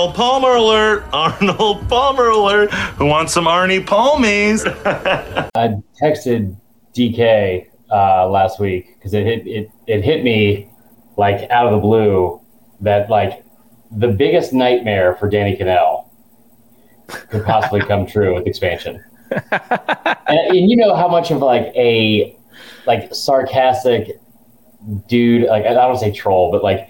[0.00, 1.04] Arnold Palmer alert!
[1.12, 2.72] Arnold Palmer alert!
[2.72, 4.64] Who wants some Arnie Palmies?
[5.54, 6.56] I texted
[6.94, 10.70] DK uh, last week because it hit it, it hit me
[11.18, 12.40] like out of the blue
[12.80, 13.44] that like
[13.90, 16.08] the biggest nightmare for Danny Kanell
[17.06, 19.04] could possibly come true with expansion.
[19.30, 22.34] and, and you know how much of like a
[22.86, 24.18] like sarcastic
[25.08, 26.88] dude, like I don't want to say troll, but like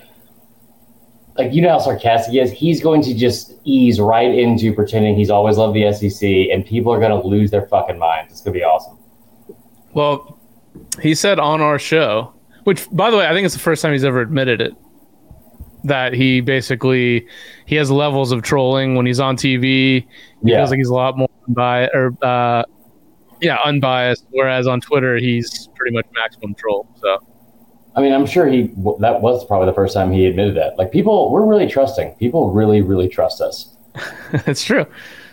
[1.45, 2.51] like you know how sarcastic he is.
[2.53, 6.93] He's going to just ease right into pretending he's always loved the SEC, and people
[6.93, 8.33] are going to lose their fucking minds.
[8.33, 8.99] It's going to be awesome.
[9.95, 10.39] Well,
[11.03, 12.33] he said on our show,
[12.65, 14.75] which by the way, I think it's the first time he's ever admitted it,
[15.85, 17.27] that he basically
[17.67, 19.63] he has levels of trolling when he's on TV.
[19.63, 20.07] He
[20.43, 20.59] Yeah.
[20.59, 22.63] feels like he's a lot more unbiased, or uh,
[23.41, 24.27] yeah, unbiased.
[24.31, 26.87] Whereas on Twitter, he's pretty much maximum troll.
[27.01, 27.19] So
[27.97, 28.69] I mean, I'm sure he
[29.01, 30.79] that was probably the first time he admitted that.
[30.79, 32.13] Like people, we're really trusting.
[32.15, 33.77] People really, really trust us.
[34.47, 34.87] it's true.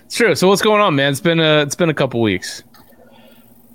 [0.06, 0.34] It's true.
[0.36, 1.12] So what's going on, man?
[1.12, 2.64] It's been a it's been a couple weeks.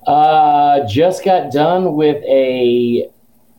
[0.07, 3.09] Uh, just got done with a.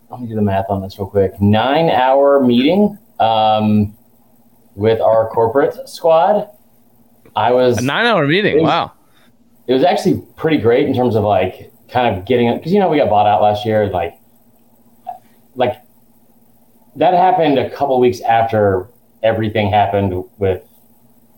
[0.09, 1.39] Let me do the math on this real quick.
[1.41, 3.95] Nine hour meeting um,
[4.75, 6.49] with our corporate squad.
[7.35, 8.57] I was A nine hour meeting.
[8.57, 8.91] It was- Wow.
[9.67, 12.79] it was actually pretty great in terms of like kind of getting it because you
[12.79, 14.19] know we got bought out last year like
[15.55, 15.81] like
[16.95, 18.87] that happened a couple weeks after
[19.23, 20.61] everything happened with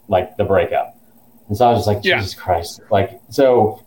[0.07, 0.97] like the breakup.
[1.47, 2.17] And so i was just like Yeah.
[2.17, 2.81] jesus christ.
[2.89, 3.81] Like so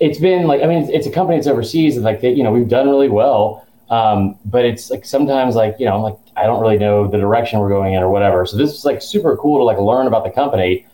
[0.00, 2.42] it's been like i mean it's, it's a company that's overseas and like they, you
[2.42, 3.66] know we've done really well.
[3.90, 7.18] Um, but it's like sometimes like you know I'm like i don't really know the
[7.18, 8.46] direction we're going in or whatever.
[8.46, 10.86] So this is like super cool to like learn about the company.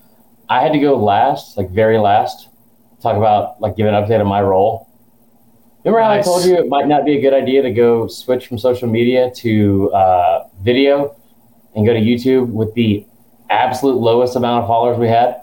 [0.48, 2.48] I had to go last, like very last,
[3.02, 4.87] talk about like give an update on my role.
[5.84, 6.26] Remember how Nice.
[6.26, 8.88] I told you it might not be a good idea to go switch from social
[8.88, 11.16] media to uh, video
[11.74, 13.06] and go to YouTube with the
[13.50, 15.40] absolute lowest amount of followers we had?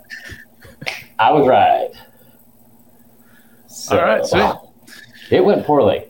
[1.17, 1.89] I was right.
[3.67, 4.55] So, All right, sweet.
[5.31, 6.05] It went poorly.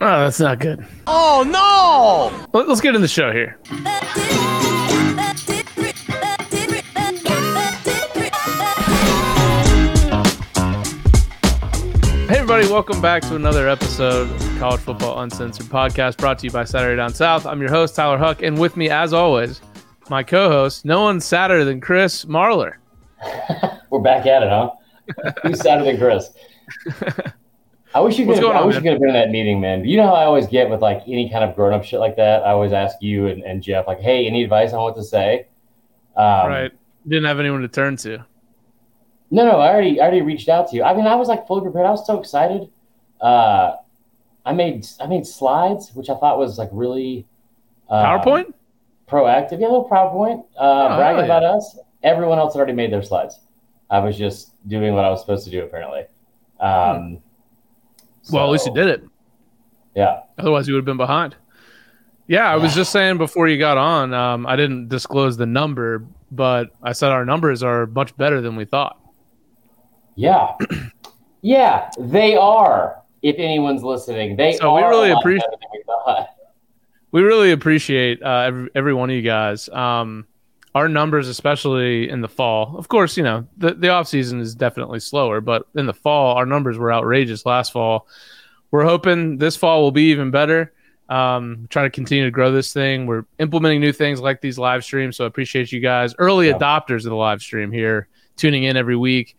[0.00, 0.84] Oh, that's not good.
[1.06, 2.46] Oh no!
[2.52, 3.58] Let, us get in the show here.
[12.48, 16.52] Everybody, welcome back to another episode of the College Football Uncensored podcast brought to you
[16.52, 17.44] by Saturday Down South.
[17.44, 19.60] I'm your host, Tyler Huck, and with me, as always,
[20.10, 22.74] my co-host, no one sadder than Chris Marler.
[23.90, 24.70] We're back at it, huh?
[25.42, 26.30] Who's sadder than Chris?
[27.92, 28.38] I wish you could.
[28.44, 29.84] I on, wish you could have been in that meeting, man.
[29.84, 32.14] You know how I always get with like any kind of grown up shit like
[32.14, 32.44] that.
[32.44, 35.48] I always ask you and, and Jeff, like, "Hey, any advice on what to say?"
[36.16, 36.72] Um, right.
[37.08, 38.24] Didn't have anyone to turn to.
[39.30, 40.82] No, no, I already, I already reached out to you.
[40.84, 41.86] I mean, I was like fully prepared.
[41.86, 42.68] I was so excited.
[43.20, 43.76] Uh,
[44.44, 47.26] I made, I made slides, which I thought was like really
[47.90, 48.52] uh, PowerPoint?
[49.08, 49.60] proactive.
[49.60, 51.24] Yeah, a little PowerPoint, uh, Oh, bragging yeah.
[51.24, 51.78] about us.
[52.04, 53.40] Everyone else had already made their slides.
[53.90, 56.04] I was just doing what I was supposed to do, apparently.
[56.60, 57.18] Um,
[58.32, 59.04] Well, at least you did it.
[59.94, 60.20] Yeah.
[60.38, 61.34] Otherwise, you would have been behind.
[62.28, 66.04] Yeah, I was just saying before you got on, um, I didn't disclose the number,
[66.32, 68.98] but I said our numbers are much better than we thought.
[70.16, 70.52] Yeah.
[71.42, 73.00] yeah, they are.
[73.22, 76.24] If anyone's listening, they So we really a lot appreci- than we.
[77.12, 79.68] We really appreciate uh, every, every one of you guys.
[79.70, 80.26] Um,
[80.74, 84.54] our numbers, especially in the fall, of course, you know, the, the off season is
[84.54, 88.06] definitely slower, but in the fall, our numbers were outrageous last fall.
[88.70, 90.74] We're hoping this fall will be even better.
[91.08, 93.06] Um, trying to continue to grow this thing.
[93.06, 95.16] We're implementing new things like these live streams.
[95.16, 96.58] So I appreciate you guys, early Yeah.
[96.58, 99.36] adopters of the live stream here, tuning in every week.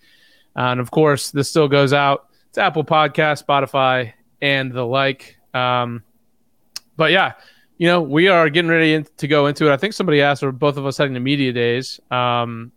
[0.58, 5.38] Uh, and of course, this still goes out to Apple Podcast, Spotify, and the like.
[5.54, 6.04] Um,
[6.96, 7.34] but yeah,
[7.78, 9.74] you know, we are getting ready in, to go into it.
[9.74, 12.00] I think somebody asked, are both of us heading to media days?
[12.10, 12.72] Um,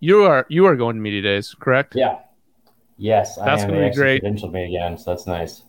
[0.00, 1.94] you are you are going to media days, correct?
[1.94, 2.18] Yeah.
[2.98, 4.22] Yes, That's gonna be great.
[4.22, 5.62] Credentialed me again, so that's nice.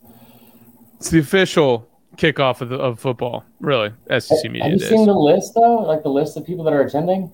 [0.95, 3.91] It's the official kickoff of, the, of football, really.
[4.09, 5.83] SEC media Have you days, seen the list though?
[5.83, 7.33] Like the list of people that are attending?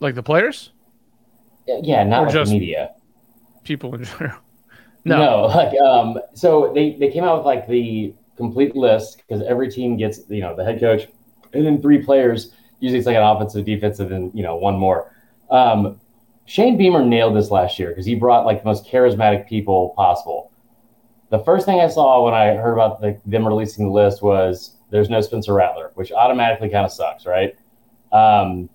[0.00, 0.70] like the players,
[1.68, 2.94] Yeah, Yeah, not like just- media.
[3.64, 4.38] people in general.
[5.04, 5.16] No.
[5.18, 9.70] No, like um, so they they came out with like the complete list because every
[9.70, 11.06] team gets you know the head coach
[11.54, 12.52] and then three players.
[12.80, 15.14] Usually it's like an offensive, defensive, and you know one more.
[15.50, 15.98] Um,
[16.46, 20.50] Shane Beamer nailed this last year because he brought like the most charismatic people possible.
[21.30, 24.72] The first thing I saw when I heard about the, them releasing the list was
[24.90, 27.56] there's no Spencer Rattler, which automatically kind of sucks, right?
[28.12, 28.68] Um,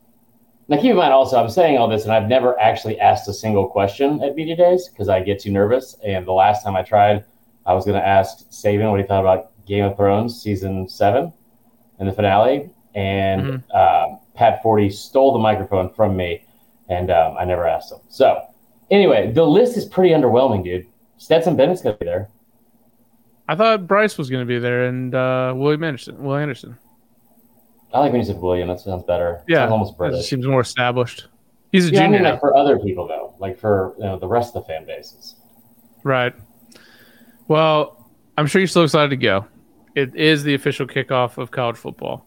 [0.68, 3.34] now, keep in mind also, I'm saying all this, and I've never actually asked a
[3.34, 5.98] single question at media days because I get too nervous.
[6.06, 7.26] And the last time I tried,
[7.66, 11.34] I was going to ask Saban what he thought about Game of Thrones season seven
[12.00, 16.46] and the finale, and um, Pat Forde stole the microphone from me,
[16.90, 18.00] and um, I never asked him.
[18.10, 18.42] So
[18.90, 20.88] anyway, the list is pretty underwhelming, dude.
[21.18, 22.30] Stetson Bennett's gonna be there.
[23.48, 26.24] I thought Bryce was going to be there and uh, William Anderson.
[26.24, 26.78] Will Anderson.
[27.94, 28.68] I like when you said William.
[28.68, 29.44] That sounds better.
[29.48, 30.26] Yeah, sounds almost It British.
[30.28, 31.28] seems more established.
[31.72, 32.32] He's a Yeah, I junior mean, now.
[32.32, 35.36] like for other people though, like for you know the rest of the fan bases.
[36.04, 36.34] Right.
[37.48, 39.46] Well, I'm sure you're still excited to go.
[39.96, 42.26] It is the official kickoff of college football.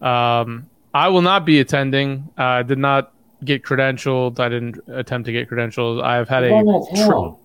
[0.00, 2.28] Um, I will not be attending.
[2.38, 3.12] Uh, I did not
[3.44, 4.38] get credentialed.
[4.40, 6.00] I didn't attempt to get credentials.
[6.02, 7.36] I've had You're a going out of tri- town.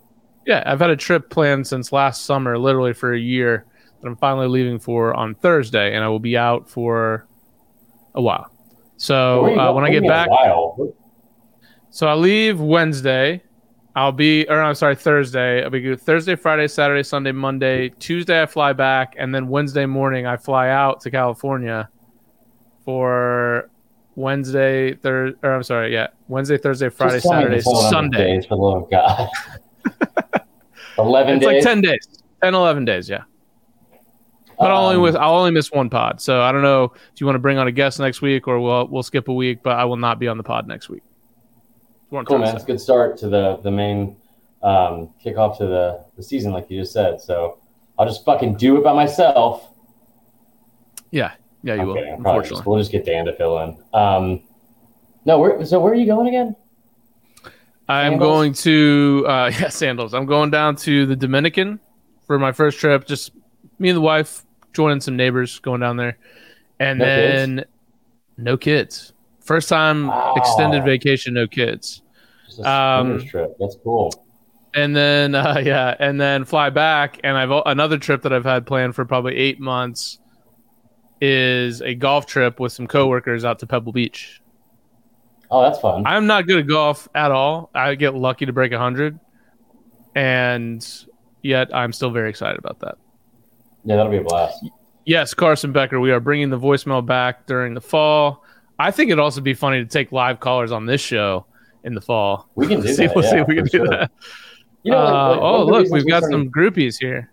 [0.45, 3.65] yeah, I've had a trip planned since last summer, literally for a year
[4.01, 7.25] that I'm finally leaving for on Thursday, and I will be out for
[8.15, 8.51] a while.
[8.97, 10.29] So uh, when I get you mean a back,
[11.89, 13.41] so I leave Wednesday.
[13.95, 15.63] I'll be, or I'm sorry, Thursday.
[15.63, 17.89] I'll be good Thursday, Friday, Saturday, Sunday, Monday.
[17.89, 21.89] Tuesday, I fly back, and then Wednesday morning, I fly out to California
[22.83, 23.69] for
[24.15, 28.35] Wednesday, Thursday, or I'm sorry, yeah, Wednesday, Thursday, Friday, Saturday, the total number of Sunday.
[28.35, 29.29] Days, for the love of God.
[30.97, 31.63] Eleven It's days.
[31.65, 32.07] like 10 days,
[32.43, 33.23] 10, 11 days, yeah.
[34.59, 36.21] But I'll only Um, with I'll only miss one pod.
[36.21, 38.59] So I don't know if you want to bring on a guest next week or
[38.59, 41.03] we'll we'll skip a week, but I will not be on the pod next week.
[42.11, 42.53] That's Cool, man.
[42.55, 44.15] It's a good start to the the main
[44.61, 47.19] um, kickoff to the the season, like you just said.
[47.21, 47.57] So
[47.97, 49.69] I'll just fucking do it by myself.
[51.11, 51.31] Yeah,
[51.63, 51.95] yeah, you I'm will.
[51.95, 52.13] kidding.
[52.13, 53.77] I'm just- Unfortunately, we'll just get Dan to fill in.
[53.93, 54.41] Um,
[55.25, 56.55] no, where, so where are you going again?
[57.89, 60.13] I'm going to uh, yeah sandals.
[60.13, 61.79] I'm going down to the Dominican
[62.27, 63.05] for my first trip.
[63.05, 63.31] Just
[63.83, 64.43] me and the wife
[64.73, 66.17] joining some neighbors going down there,
[66.79, 67.33] and No kids?
[67.35, 67.65] then
[68.37, 69.13] no kids.
[69.41, 70.33] First time Wow.
[70.37, 72.01] extended vacation, no kids.
[72.47, 73.55] Just a Um, trip.
[73.59, 74.11] That's cool.
[74.73, 77.19] and then uh, yeah, and then fly back.
[77.23, 80.17] And I've another trip that I've had planned for probably eight months
[81.21, 84.41] is a golf trip with some coworkers out to Pebble Beach.
[85.51, 86.03] Oh, that's fun.
[86.07, 87.69] I'm not good at golf at all.
[87.75, 89.19] I get lucky to break hundred,
[90.15, 90.85] and
[91.41, 92.97] yet I'm still very excited about that.
[93.83, 94.65] Yeah, that'll be a blast.
[95.05, 98.43] Yes, Carson Becker, we are bringing the voicemail back during the fall.
[98.79, 101.45] I think it'd also be funny to take live callers on this show
[101.83, 102.47] in the fall.
[102.55, 103.15] We can do see, that.
[103.15, 103.87] we'll see if we can do sure.
[103.89, 104.11] that.
[104.83, 107.29] You know, like- Uh, like, oh, look, we've got started- some groupies here.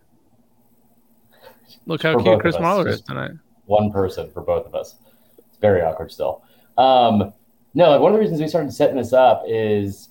[1.86, 3.32] Look how For cute Chris us, Marler is tonight.
[3.66, 4.96] one person for both of us.
[5.38, 6.42] It's very awkward still.
[6.78, 7.32] Um,
[7.74, 10.08] no, like one of the reasons we started setting this up is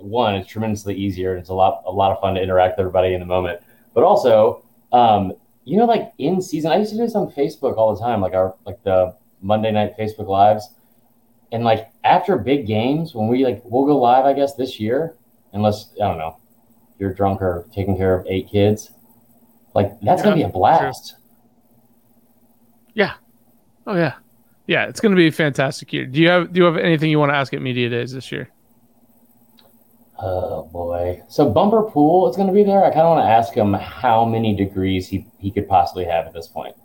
[0.00, 2.80] one, it's tremendously easier and it's a lot a lot of fun to interact with
[2.86, 3.60] everybody in the moment.
[3.94, 5.32] But also, um,
[5.64, 8.20] you know, like in season, I used to do this on Facebook all the time,
[8.20, 10.70] like our like the Monday night Facebook lives.
[11.52, 15.16] And like after big games, when we like we'll go live, I guess this year,
[15.52, 16.36] unless I don't know,
[16.98, 18.92] you're drunk or taking care of eight kids.
[19.74, 21.16] Like that's gonna be a blast.
[22.94, 23.14] Yeah.
[23.86, 24.14] Oh yeah,
[24.70, 26.06] yeah, it's going to be a fantastic year.
[26.06, 28.30] Do you have Do you have anything you want to ask at media days this
[28.30, 28.48] year?
[30.22, 31.22] Oh boy.
[31.28, 32.84] So Bumper Pool is going to be there.
[32.84, 36.26] I kind of want to ask him how many degrees he, he could possibly have
[36.26, 36.76] at this point.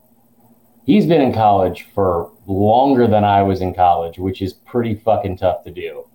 [0.86, 5.38] He's been in college for longer than I was in college, which is pretty fucking
[5.38, 6.06] tough to do.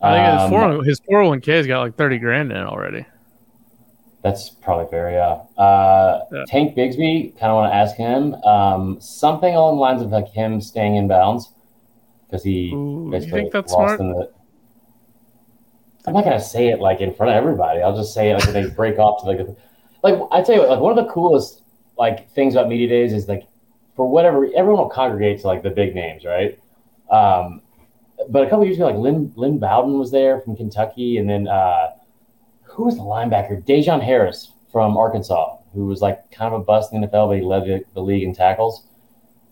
[0.00, 2.66] I think his Um, his four hundred one k's got like thirty grand in it
[2.66, 3.04] already.
[4.22, 5.62] That's probably fair, yeah.
[5.62, 6.44] Uh, Yeah.
[6.48, 10.28] Tank Bigsby, kind of want to ask him um, something along the lines of like
[10.28, 11.52] him staying in bounds
[12.26, 14.00] because he Ooh, you basically think that's lost smart?
[14.00, 14.30] in the.
[16.08, 17.80] I'm not gonna say it like in front of everybody.
[17.80, 19.40] I'll just say it like when they break off to like,
[20.02, 21.62] like I tell you what, like one of the coolest
[21.98, 23.46] like things about media days is like
[23.94, 26.58] for whatever everyone will congregate to like the big names, right?
[27.10, 27.62] Um,
[28.30, 31.46] but a couple years ago, like Lynn Lynn Bowden was there from Kentucky, and then
[31.46, 31.88] uh,
[32.62, 33.62] who was the linebacker?
[33.64, 37.36] De'Jon Harris from Arkansas, who was like kind of a bust in the NFL, but
[37.36, 38.86] he led the, the league in tackles.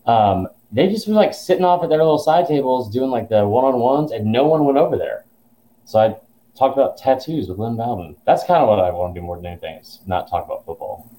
[0.05, 3.47] Um, they just were like sitting off at their little side tables doing like the
[3.47, 5.25] one on ones, and no one went over there.
[5.85, 6.15] So I
[6.57, 8.15] talked about tattoos with Lynn Bowden.
[8.25, 9.75] That's kind of what I want to do more than anything.
[9.77, 11.09] Is not talk about football.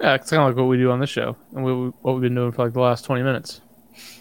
[0.00, 2.22] Yeah, it's kind of like what we do on this show, and we, what we've
[2.22, 3.60] been doing for like the last twenty minutes.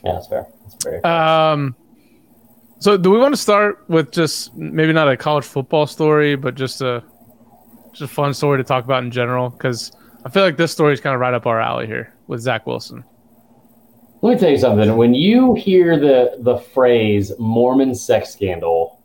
[0.03, 0.47] Yeah, that's fair.
[0.63, 1.11] That's very fair.
[1.11, 1.75] Um,
[2.79, 6.55] so do we want to start with just maybe not a college football story, but
[6.55, 7.03] just a
[7.91, 9.49] just a fun story to talk about in general?
[9.49, 9.91] Because
[10.25, 12.67] I feel like this story is kind of right up our alley here with Zach
[12.67, 13.03] Wilson.
[14.21, 14.97] Let me tell you something.
[14.97, 18.98] When you hear the the phrase Mormon sex scandal,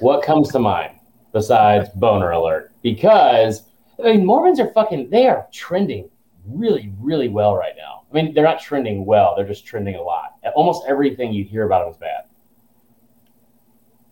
[0.00, 0.98] what comes to mind
[1.32, 2.72] besides boner alert?
[2.82, 3.64] Because
[4.02, 6.08] I mean, Mormons are fucking they are trending
[6.46, 8.02] really, really well right now.
[8.10, 10.36] I mean, they're not trending well; they're just trending a lot.
[10.54, 12.24] Almost everything you hear about them is bad.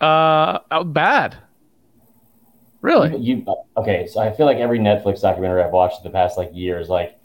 [0.07, 1.37] Uh, oh, bad.
[2.83, 3.16] Really?
[3.16, 3.45] You
[3.76, 4.07] okay?
[4.07, 7.19] So I feel like every Netflix documentary I've watched in the past like years, like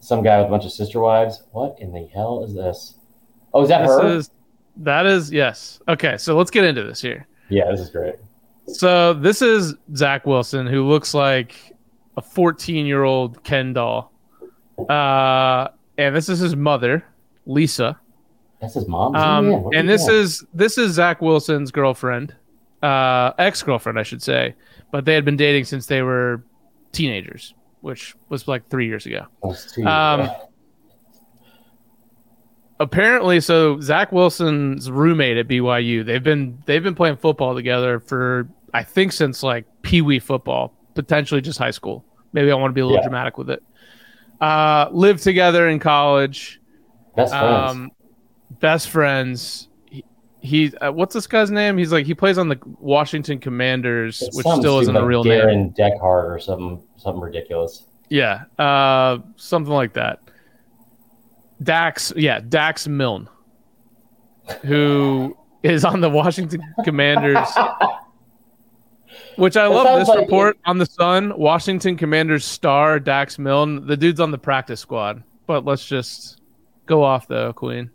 [0.00, 1.42] some guy with a bunch of sister wives.
[1.52, 2.94] What in the hell is this?
[3.54, 4.16] Oh, is that This her?
[4.16, 4.30] is
[4.78, 5.80] that is yes.
[5.88, 7.26] Okay, so let's get into this here.
[7.52, 8.14] Yeah, this is great.
[8.66, 11.76] So this is Zach Wilson, who looks like
[12.16, 14.10] a 14 year old Ken doll.
[14.88, 15.68] Uh,
[15.98, 17.04] and this is his mother,
[17.44, 17.98] Lisa.
[18.60, 19.14] That's his mom.
[19.14, 20.20] Um, Yeah, and this doing?
[20.20, 22.34] is this is Zach Wilson's girlfriend,
[22.82, 24.54] uh, ex girlfriend, I should say.
[24.90, 26.42] But they had been dating since they were
[26.92, 29.26] teenagers, which was like three years ago.
[29.84, 30.30] Um.
[32.82, 38.48] Apparently so zach wilson's roommate at byu they've been they've been playing football together for
[38.74, 42.80] i think since like pee-wee football potentially just high school maybe i want to be
[42.80, 43.02] a little Yeah.
[43.08, 43.62] dramatic with it
[44.40, 46.60] uh lived together in college
[47.16, 47.70] best friends.
[47.70, 47.90] um
[48.60, 50.04] best friends he,
[50.40, 54.34] he uh, what's this guy's name he's like he plays on the washington commanders It
[54.34, 57.84] which still isn't a real name Darren Deckhart or something, something ridiculous.
[58.08, 60.18] Yeah, uh, something like that.
[61.62, 63.28] Dax, yeah, Dax Milne,
[64.62, 67.46] who is on the Washington Commanders.
[69.36, 71.36] Which I love this like report on the Sun.
[71.38, 73.86] Washington Commanders star Dax Milne.
[73.86, 75.22] The dude's on the practice squad.
[75.46, 76.40] But let's just
[76.86, 77.90] go off though, Queen.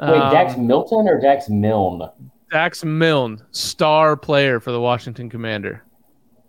[0.00, 2.08] Wait, Um, Dax Milton or Dax Milne?
[2.52, 5.82] Dax Milne, star player for the Washington Commander.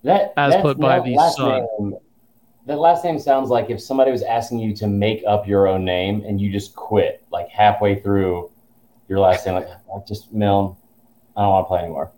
[0.03, 1.65] That as that's- put by the Sun.
[1.79, 1.97] Name,
[2.67, 5.85] that last name sounds like if somebody was asking you to make up your own
[5.85, 8.51] name and you just quit like halfway through
[9.07, 10.75] your last name, like I just Milne,
[11.37, 12.11] I don't want to play anymore.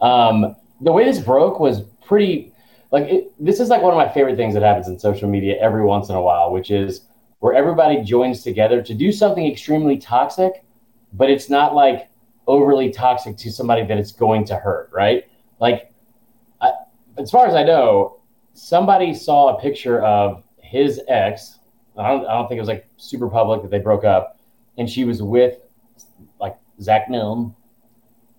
[0.00, 2.52] Um, the way this broke was pretty
[2.92, 5.56] like it, this is like one of my favorite things that happens in social media
[5.60, 7.02] every once in a while, which is
[7.40, 10.64] where everybody joins together to do something extremely toxic,
[11.12, 12.08] but it's not like
[12.46, 15.28] overly toxic to somebody that it's going to hurt, right?
[15.60, 15.92] Like,
[16.60, 16.72] I,
[17.18, 18.17] as far as I know,
[18.58, 21.58] somebody saw a picture of his ex.
[21.96, 24.38] I don't, I don't think it was like super public that they broke up,
[24.76, 25.56] and she was with
[26.40, 27.54] like Zach Milne,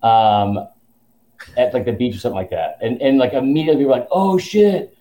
[0.02, 0.66] um,
[1.56, 4.08] at like the beach or something like that, and and like immediately people were like,
[4.10, 4.96] oh shit,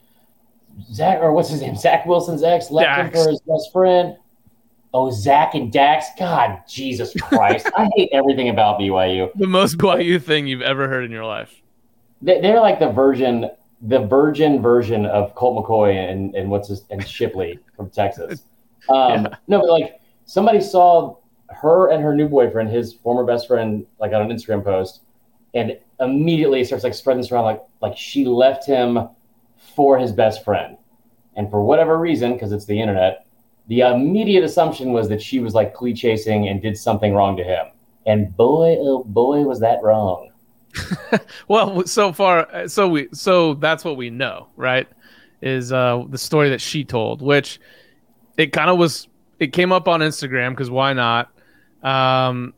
[0.91, 4.15] Zach or what's his name, Zach Wilson's ex left him for his best friend.
[4.91, 6.07] Oh, Zach and Dax.
[6.17, 7.69] God, Jesus Christ.
[7.77, 9.29] I hate everything about BYU.
[9.35, 11.61] The most BYU thing you've ever heard in your life.
[12.23, 16.83] They- They're like the version, the virgin version of Colt McCoy and, and what's his,
[16.89, 18.43] and Shipley from Texas.
[18.89, 19.35] Um, Yeah.
[19.47, 21.17] No, but like somebody saw
[21.49, 25.01] her and her new boyfriend, his former best friend, like on an Instagram post,
[25.53, 29.09] and immediately starts like spreading this around like like she left him
[29.75, 30.77] for his best friend,
[31.35, 33.27] and for whatever reason, because it's the internet,
[33.67, 37.43] the immediate assumption was that she was like clee chasing and did something wrong to
[37.43, 37.67] him.
[38.07, 40.28] And boy, oh boy, was that wrong.
[41.47, 44.87] Well, so far, so we, so that's what we know, right?
[45.41, 47.59] Is uh the story that she told, which
[48.37, 49.07] it kind of was.
[49.39, 51.31] It came up on Instagram because why not?
[51.81, 52.53] Um,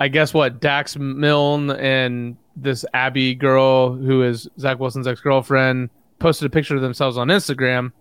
[0.00, 5.90] I guess what Dax Milne and this Abby girl, who is Zach Wilson's ex girlfriend,
[6.18, 7.92] posted a picture of themselves on Instagram,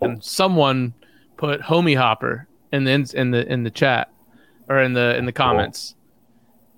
[0.00, 0.94] and someone
[1.36, 4.10] put "homie hopper" in the in the in the chat
[4.68, 5.94] or in the in the comments,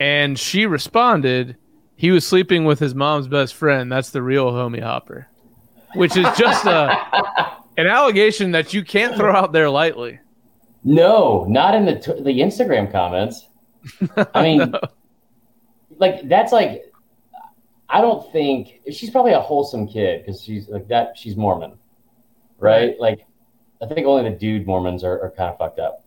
[0.01, 1.57] and she responded,
[2.03, 3.91] "He was sleeping with his mom's best friend.
[3.93, 5.29] That's the real homie hopper,"
[5.95, 10.19] which is just a an allegation that you can't throw out there lightly.
[10.83, 13.47] No, not in the t- the Instagram comments.
[14.35, 14.75] I mean,
[15.99, 16.93] like that's like
[17.89, 21.17] I don't think she's probably a wholesome kid because she's like that.
[21.17, 21.79] She's Mormon,
[22.59, 22.99] right?
[22.99, 23.27] Like
[23.81, 26.05] I think only the dude Mormons are, are kind of fucked up.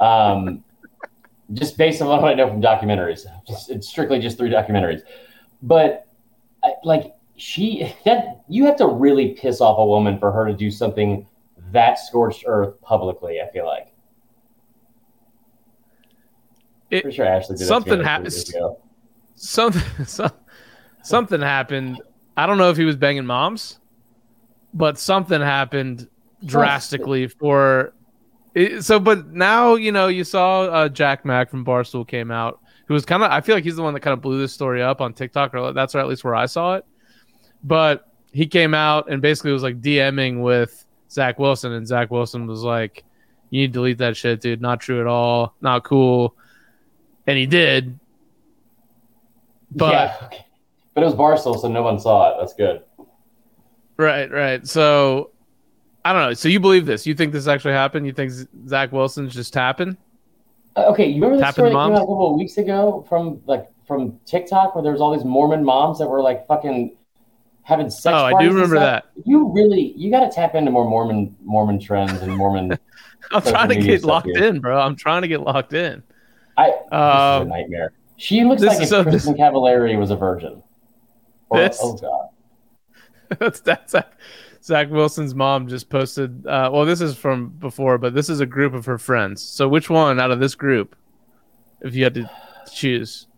[0.00, 0.64] Um,
[1.52, 5.02] just based on what I know from documentaries, just, it's strictly just three documentaries.
[5.66, 6.06] But
[6.84, 10.70] like she, that you have to really piss off a woman for her to do
[10.70, 11.26] something
[11.72, 13.40] that scorched earth publicly.
[13.40, 13.88] I feel like.
[16.90, 18.78] It- Pretty sure Ashley did something to me, like, happens- three years ago.
[19.34, 20.30] something some,
[21.02, 22.00] something happened.
[22.36, 23.80] I don't know if he was banging moms,
[24.72, 26.08] but something happened
[26.44, 27.92] drastically for.
[28.54, 32.60] it- So, but now you know you saw uh, Jack Mac from Barstool came out,
[32.86, 33.30] who was kind of.
[33.30, 35.54] I feel like he's the one that kind of blew this story up on TikTok,
[35.54, 36.84] or that's or at least where I saw it.
[37.62, 42.46] But he came out and basically was like DMing with Zach Wilson, and Zach Wilson
[42.46, 43.04] was like,
[43.50, 44.60] "You need to delete that shit, dude.
[44.60, 45.54] Not true at all.
[45.60, 46.36] Not cool."
[47.26, 47.98] And he did,
[49.72, 50.28] but yeah,
[50.94, 52.36] but it was Barstool, so no one saw it.
[52.38, 52.82] That's good.
[53.96, 54.66] Right, right.
[54.66, 55.30] So
[56.04, 56.34] I don't know.
[56.34, 57.06] So you believe this?
[57.06, 58.06] You think this actually happened?
[58.06, 58.32] You think
[58.68, 59.96] Zach Wilson's just tapping?
[60.76, 63.40] Uh, Okay, you remember the story that came out a couple of weeks ago from
[63.46, 66.96] like from TikTok where there was all these Mormon moms that were like fucking
[67.62, 68.12] having sex.
[68.14, 69.04] Oh, I do remember stuff?
[69.24, 72.78] You really you got to tap into more Mormon Mormon trends and Mormon.
[73.32, 74.44] I'm trying to get locked here.
[74.44, 74.78] in, bro.
[74.78, 76.02] I'm trying to get locked in.
[76.56, 77.92] I this is a nightmare.
[78.16, 80.62] She looks like if is- so this- Kristin Cavallari was a virgin.
[81.48, 82.28] Or, This- oh god.
[83.38, 83.94] that's that's
[84.66, 86.44] Zach Wilson's mom just posted.
[86.44, 89.40] Uh, well, this is from before, but this is a group of her friends.
[89.40, 90.96] So, which one out of this group,
[91.82, 92.28] if you had to
[92.74, 93.28] choose?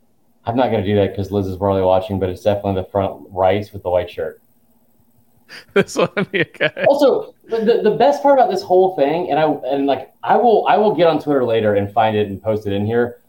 [0.47, 3.26] I'm not gonna do that because Liz is probably watching, but it's definitely the front
[3.28, 4.40] right with the white shirt.
[5.75, 6.85] This one, okay.
[6.88, 10.37] Also, the, the, the best part about this whole thing, and I and like I
[10.37, 13.20] will I will get on Twitter later and find it and post it in here,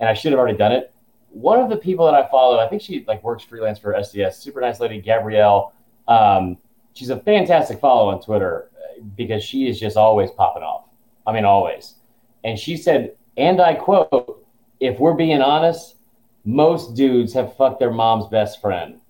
[0.00, 0.92] and I should have already done it.
[1.30, 4.34] One of the people that I follow, I think she like works freelance for SDS.
[4.34, 5.72] Super nice lady, Gabrielle.
[6.08, 6.56] Um,
[6.96, 10.84] she's a fantastic follow on Twitter uh, because she is just always popping off.
[11.26, 11.94] I mean, always.
[12.42, 14.44] And she said, and I quote,
[14.80, 15.96] "If we're being honest,
[16.44, 19.00] most dudes have fucked their mom's best friend."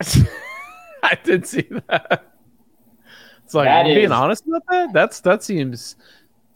[1.02, 2.32] I did see that.
[3.44, 4.92] It's like That being honest about that.
[4.92, 5.96] That's that seems.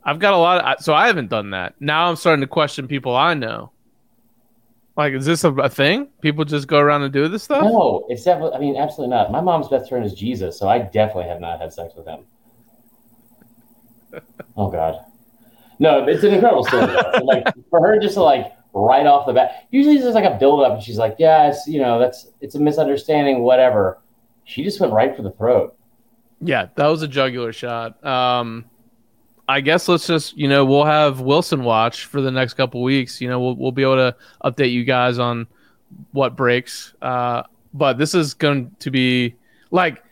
[0.05, 0.65] I've got a lot.
[0.65, 1.75] Of, so I haven't done that.
[1.81, 3.71] Now I'm starting to question people I know.
[4.97, 6.09] Like, is this a, a thing?
[6.23, 7.63] People just go around and do this stuff?
[7.63, 8.57] No, it's definitely.
[8.57, 9.31] I mean, absolutely not.
[9.31, 12.25] My mom's best friend is Jesus, so I definitely have not had sex with him.
[14.59, 15.05] Oh God,
[15.79, 16.07] no!
[16.07, 16.87] It's an incredible story.
[16.87, 17.21] Though.
[17.25, 19.67] like for her, just to like right off the bat.
[19.71, 22.55] Usually, there's like a build up, and she's like, "Yeah, it's you know, that's it's
[22.55, 23.99] a misunderstanding, whatever."
[24.45, 25.77] She just went right for the throat.
[26.41, 28.03] Yeah, that was a jugular shot.
[28.03, 28.65] Um,
[29.49, 33.21] I guess let's just you know we'll have Wilson watch for the next couple weeks.
[33.21, 35.47] You know we'll we'll be able to update you guys on
[36.13, 36.95] what breaks.
[37.01, 39.35] Uh, but this is going to be
[39.71, 40.03] like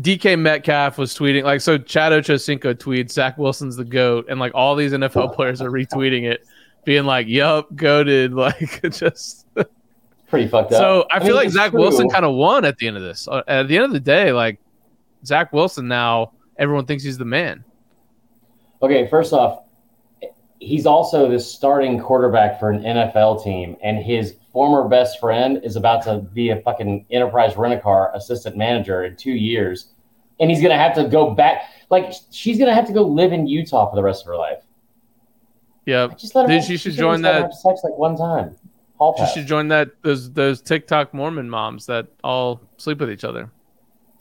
[0.00, 1.78] DK Metcalf was tweeting like so.
[1.78, 6.30] Chad Ochocinco tweets Zach Wilson's the goat, and like all these NFL players are retweeting
[6.30, 6.46] it,
[6.84, 9.46] being like, "Yup, goated." Like just
[10.30, 10.80] Pretty fucked up.
[10.80, 11.06] so.
[11.10, 11.80] I, feel mean, like Zach true.
[11.80, 13.26] Wilson kind of won at the end of this.
[13.26, 14.60] Uh, At the end of the day, like
[15.26, 17.64] Zach Wilson now, everyone thinks he's the man.
[18.82, 19.62] Okay, first off,
[20.58, 25.76] he's also the starting quarterback for an NFL team, and his former best friend is
[25.76, 29.90] about to be a fucking enterprise rent a car assistant manager in two years,
[30.40, 31.62] and he's gonna have to go back.
[31.90, 34.62] Like she's gonna have to go live in Utah for the rest of her life.
[35.86, 36.48] Yeah, Just let her.
[36.48, 38.56] Dude, have- she should join that- Have sex like one time.
[38.98, 39.32] Hall she pass.
[39.34, 43.50] should join that those those TikTok Mormon moms that all sleep with each other.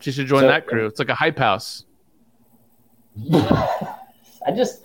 [0.02, 0.86] She should join So- that crew.
[0.86, 1.86] It's like a hype house.
[4.46, 4.84] I just,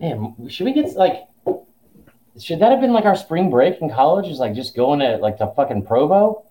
[0.00, 1.24] man, should we get like?
[2.40, 4.26] Should that have been like our spring break in college?
[4.26, 6.44] Is like just going to like the fucking Provo?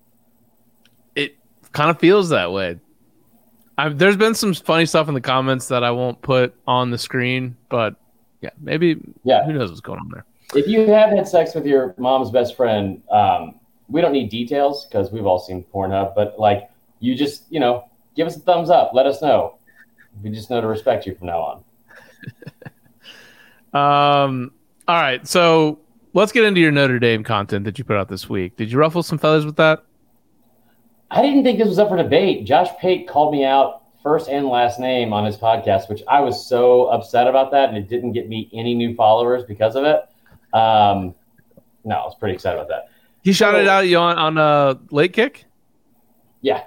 [1.14, 1.36] It
[1.72, 2.78] kind of feels that way.
[3.76, 6.96] I've, there's been some funny stuff in the comments that I won't put on the
[6.98, 7.96] screen, but
[8.40, 9.44] yeah, maybe Yeah.
[9.44, 10.24] who knows what's going on there.
[10.54, 14.86] If you have had sex with your mom's best friend, um, we don't need details
[14.86, 16.14] because we've all seen Pornhub.
[16.14, 18.92] But like, you just you know, give us a thumbs up.
[18.94, 19.56] Let us know.
[20.22, 21.64] We just know to respect you from now on.
[23.72, 24.52] Um,
[24.86, 25.80] all right, so
[26.12, 28.56] let's get into your Notre Dame content that you put out this week.
[28.56, 29.82] Did you ruffle some feathers with that?
[31.10, 32.44] I didn't think this was up for debate.
[32.46, 36.46] Josh Pate called me out first and last name on his podcast, which I was
[36.46, 40.02] so upset about that, and it didn't get me any new followers because of it.
[40.56, 41.14] Um,
[41.84, 42.90] no, I was pretty excited about that.
[43.22, 45.46] He shouted So- out you on on a late kick.
[46.42, 46.62] Yeah,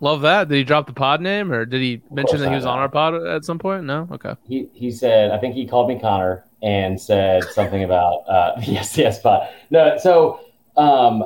[0.00, 0.48] Love that.
[0.48, 2.88] Did he drop the pod name, or did he mention that he was on our
[2.88, 3.84] pod at some point?
[3.84, 4.08] No.
[4.12, 4.34] Okay.
[4.46, 8.76] he he said I think he called me Connor and said something about uh, the
[8.76, 9.48] SDS pod.
[9.70, 10.40] No, so
[10.76, 11.24] um,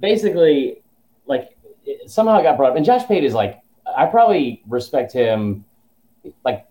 [0.00, 0.82] basically,
[1.26, 3.60] like it, somehow it got brought up, and Josh Pate is like
[3.96, 5.64] I probably respect him,
[6.44, 6.66] like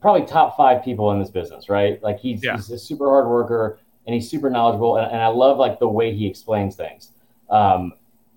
[0.00, 2.02] probably top five people in this business, right?
[2.02, 2.56] Like he's, Yeah.
[2.56, 5.88] he's a super hard worker and he's super knowledgeable, and, and I love like the
[5.88, 7.10] way he explains things.
[7.50, 7.92] Um,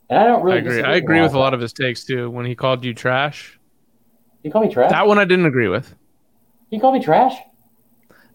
[0.09, 0.81] and I don't really I agree.
[0.83, 2.29] I agree with a lot of his takes too.
[2.29, 3.59] When he called you trash,
[4.43, 4.91] he called me trash?
[4.91, 5.95] that one I didn't agree with.
[6.69, 7.35] He called me trash?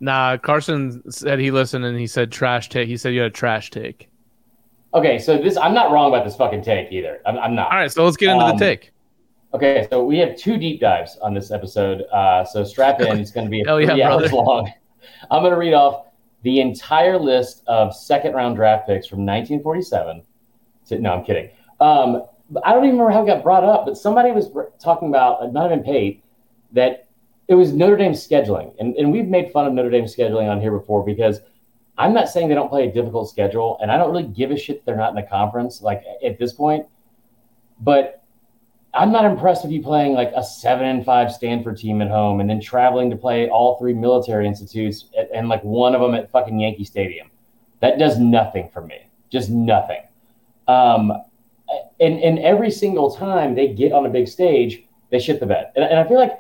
[0.01, 2.89] Nah, Carson said he listened and he said trash take.
[2.89, 4.09] He said you had a trash take.
[4.95, 7.21] Okay, so this I'm not wrong about this fucking take either.
[7.27, 7.71] I'm, I'm not.
[7.71, 8.93] All right, so let's get into Um, the take.
[9.53, 12.03] Okay, so we have two deep dives on this episode.
[12.13, 13.19] Uh, so strap in.
[13.19, 14.37] It's going to be Hell yeah, hours brother.
[14.37, 14.73] long.
[15.31, 16.07] I'm going to read off
[16.43, 20.23] the entire list of second round draft picks from 1947.
[20.89, 21.51] To, no, I'm kidding.
[21.81, 22.25] Um,
[22.65, 24.51] I don't even remember how it got brought up, but somebody was
[24.83, 26.23] talking about, might have been Pate,
[26.73, 27.07] that
[27.49, 28.75] it was Notre Dame scheduling.
[28.79, 31.41] And, and we've made fun of Notre Dame scheduling on here before because
[31.99, 34.57] I'm not saying they don't play a difficult schedule, and I don't really give a
[34.57, 36.87] shit they're not in a conference, like at this point.
[37.81, 38.23] But
[38.95, 42.41] I'm not impressed with you playing like a seven and five Stanford team at home
[42.41, 46.15] and then traveling to play all three military institutes and, and like one of them
[46.15, 47.31] at fucking Yankee Stadium.
[47.81, 49.07] That does nothing for me.
[49.31, 50.03] Just nothing.
[50.69, 51.13] Um,
[52.01, 55.71] and, and every single time they get on a big stage, they shit the bed.
[55.77, 56.33] And, and I feel like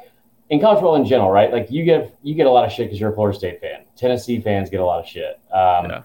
[0.48, 1.52] in college football in general, right?
[1.52, 3.84] Like you get you get a lot of shit because you're a Florida State fan.
[3.96, 5.38] Tennessee fans get a lot of shit.
[5.52, 6.02] Um, Yeah.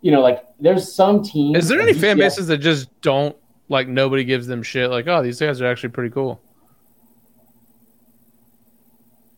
[0.00, 1.58] you know, like there's some teams.
[1.58, 3.34] Is there any fan bases that just don't
[3.68, 4.90] like nobody gives them shit?
[4.90, 6.40] Like, oh, these guys are actually pretty cool.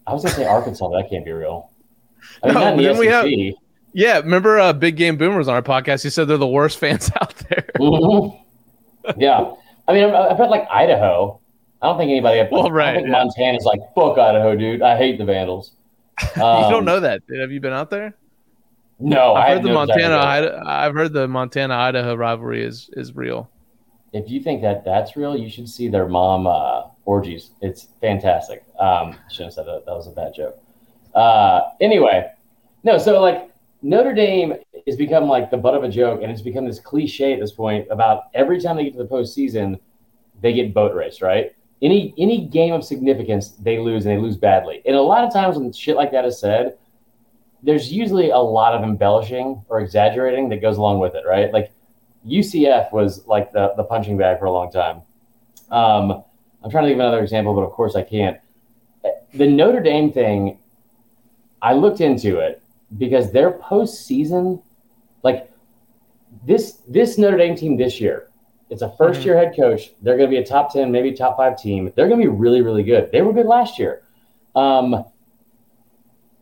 [0.06, 1.70] I was gonna say Arkansas, but that can't be real.
[2.42, 3.26] I mean, No, not the then we have-
[3.92, 6.02] Yeah, remember uh, Big Game Boomers on our podcast?
[6.02, 7.68] He said they're the worst fans out there.
[7.78, 8.40] Mhm.
[9.16, 9.52] Yeah,
[9.88, 11.40] I mean, I, I bet like Idaho.
[11.82, 12.48] I don't think anybody.
[12.50, 13.22] Well, I right, don't think yeah.
[13.24, 14.82] Montana's like fuck Idaho, dude.
[14.82, 15.72] I hate the Vandals.
[16.36, 17.26] you Um, don't know that.
[17.26, 17.40] dude.
[17.40, 18.14] Have you been out there?
[18.98, 20.62] No, I I've heard the no Montana.
[20.66, 23.50] I've heard the Montana Idaho rivalry is is real.
[24.12, 27.50] If you think that that's real, you should see their mom uh, orgies.
[27.60, 28.64] It's fantastic.
[28.78, 29.84] Um, shouldn't have said that.
[29.84, 30.58] That was a bad joke.
[31.14, 32.30] Uh, anyway,
[32.84, 32.96] no.
[32.96, 33.50] So like
[33.82, 34.54] Notre Dame
[34.86, 37.52] has become like the butt of a joke, and it's become this cliche at this
[37.52, 39.78] point about every time they get to the postseason,
[40.40, 41.54] they get boat raced, right?
[41.82, 44.82] Any any game of significance, they lose and they lose badly.
[44.86, 46.78] And a lot of times when shit like that is said,
[47.62, 51.52] there's usually a lot of embellishing or exaggerating that goes along with it, right?
[51.52, 51.72] Like
[52.26, 55.02] UCF was like the, the punching bag for a long time.
[55.70, 56.24] Um,
[56.62, 58.38] I'm trying to give another example, but of course I can't.
[59.34, 60.58] The Notre Dame thing,
[61.60, 62.62] I looked into it
[62.98, 64.62] because their postseason,
[65.22, 65.50] like
[66.44, 68.28] this this Notre Dame team this year,
[68.70, 69.92] it's a first year head coach.
[70.02, 71.92] They're going to be a top ten, maybe top five team.
[71.96, 73.10] They're going to be really really good.
[73.12, 74.02] They were good last year.
[74.54, 75.04] Um,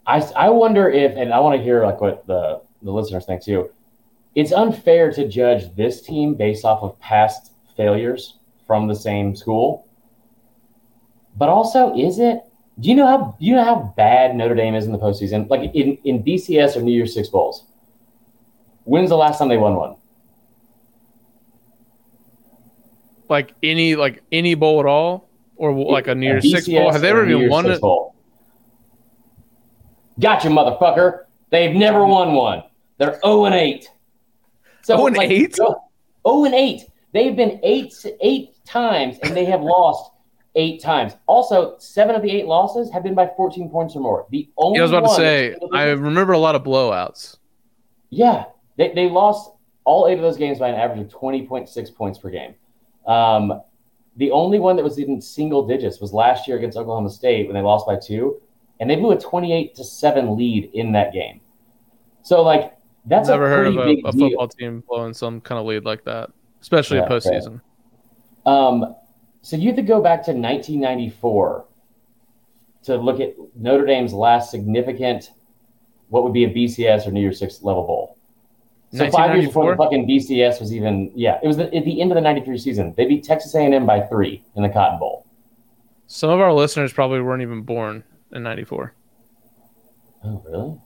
[0.07, 3.43] I I wonder if, and I want to hear like what the the listeners think
[3.43, 3.71] too
[4.35, 9.87] it's unfair to judge this team based off of past failures from the same school.
[11.37, 12.41] But also, is it?
[12.81, 15.49] Do you know how do you know how bad Notre Dame is in the postseason?
[15.49, 17.65] Like in, in BCS or New Year's Six bowls.
[18.85, 19.97] When's the last time they won one?
[23.29, 26.91] Like any like any bowl at all, or like a New Year's Six bowl.
[26.93, 27.81] Have they ever even won it?
[27.81, 28.15] Bowl.
[30.19, 31.25] Gotcha, motherfucker.
[31.51, 32.63] They've never won one.
[32.99, 33.89] They're 0 and 8.
[34.83, 35.55] So 0 and 8?
[35.55, 36.83] 0 and 8.
[37.13, 40.11] They've been eight eight times and they have lost
[40.57, 41.15] eight times.
[41.27, 44.27] Also, seven of the eight losses have been by 14 points or more.
[44.31, 45.57] The only Yeah, I was about to say.
[45.73, 47.37] I remember a lot of blowouts.
[48.11, 48.45] yeah,
[48.77, 49.51] they, they lost
[49.85, 52.55] all eight of those games by an average of 20.6 points per game.
[53.07, 53.61] Um,
[54.17, 57.55] the only one that was in single digits was last year against Oklahoma State when
[57.55, 58.41] they lost by two,
[58.81, 61.41] and they blew a 28 to 7 lead in that game.
[62.23, 65.59] So, like, that's Never a heard of pretty a, a football team blowing some kind
[65.59, 66.31] of lead like that,
[66.63, 67.61] especially Yeah, a postseason.
[68.47, 68.95] Um,
[69.45, 71.67] so you have to go back to 1994
[72.85, 75.33] to look at Notre Dame's last significant,
[76.09, 78.17] what would be a BCS or New Year's Six level bowl.
[78.95, 82.01] So five years before the fucking BCS was even, yeah, it was the, at the
[82.01, 82.95] end of the '93 season.
[82.97, 85.27] They beat Texas A&M by three in the Cotton Bowl.
[86.07, 88.03] Some of our listeners probably weren't even born
[88.33, 88.95] in '94.
[90.25, 90.81] Oh, really?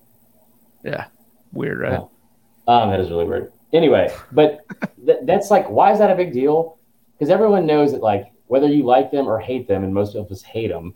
[0.82, 1.06] Yeah,
[1.52, 2.00] weird, right?
[2.00, 2.10] Oh.
[2.66, 3.52] Um, that is really weird.
[3.72, 4.64] Anyway, but
[5.06, 6.76] th- that's like, why is that a big deal?
[7.12, 10.30] Because everyone knows that, like, whether you like them or hate them, and most of
[10.30, 10.94] us hate them,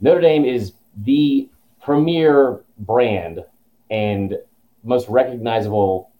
[0.00, 0.72] Notre Dame is
[1.04, 1.48] the
[1.82, 3.44] premier brand
[3.90, 4.36] and
[4.82, 6.10] most recognizable,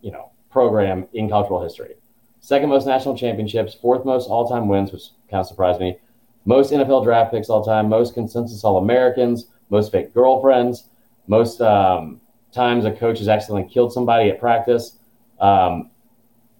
[0.00, 1.94] you know, program in football history.
[2.40, 5.96] Second most national championships, fourth most all-time wins, which kind of surprised me.
[6.44, 10.86] Most NFL draft picks all time, most consensus All Americans, most fake girlfriends,
[11.28, 12.20] most um,
[12.50, 14.96] times a coach has accidentally killed somebody at practice.
[15.40, 15.91] Um,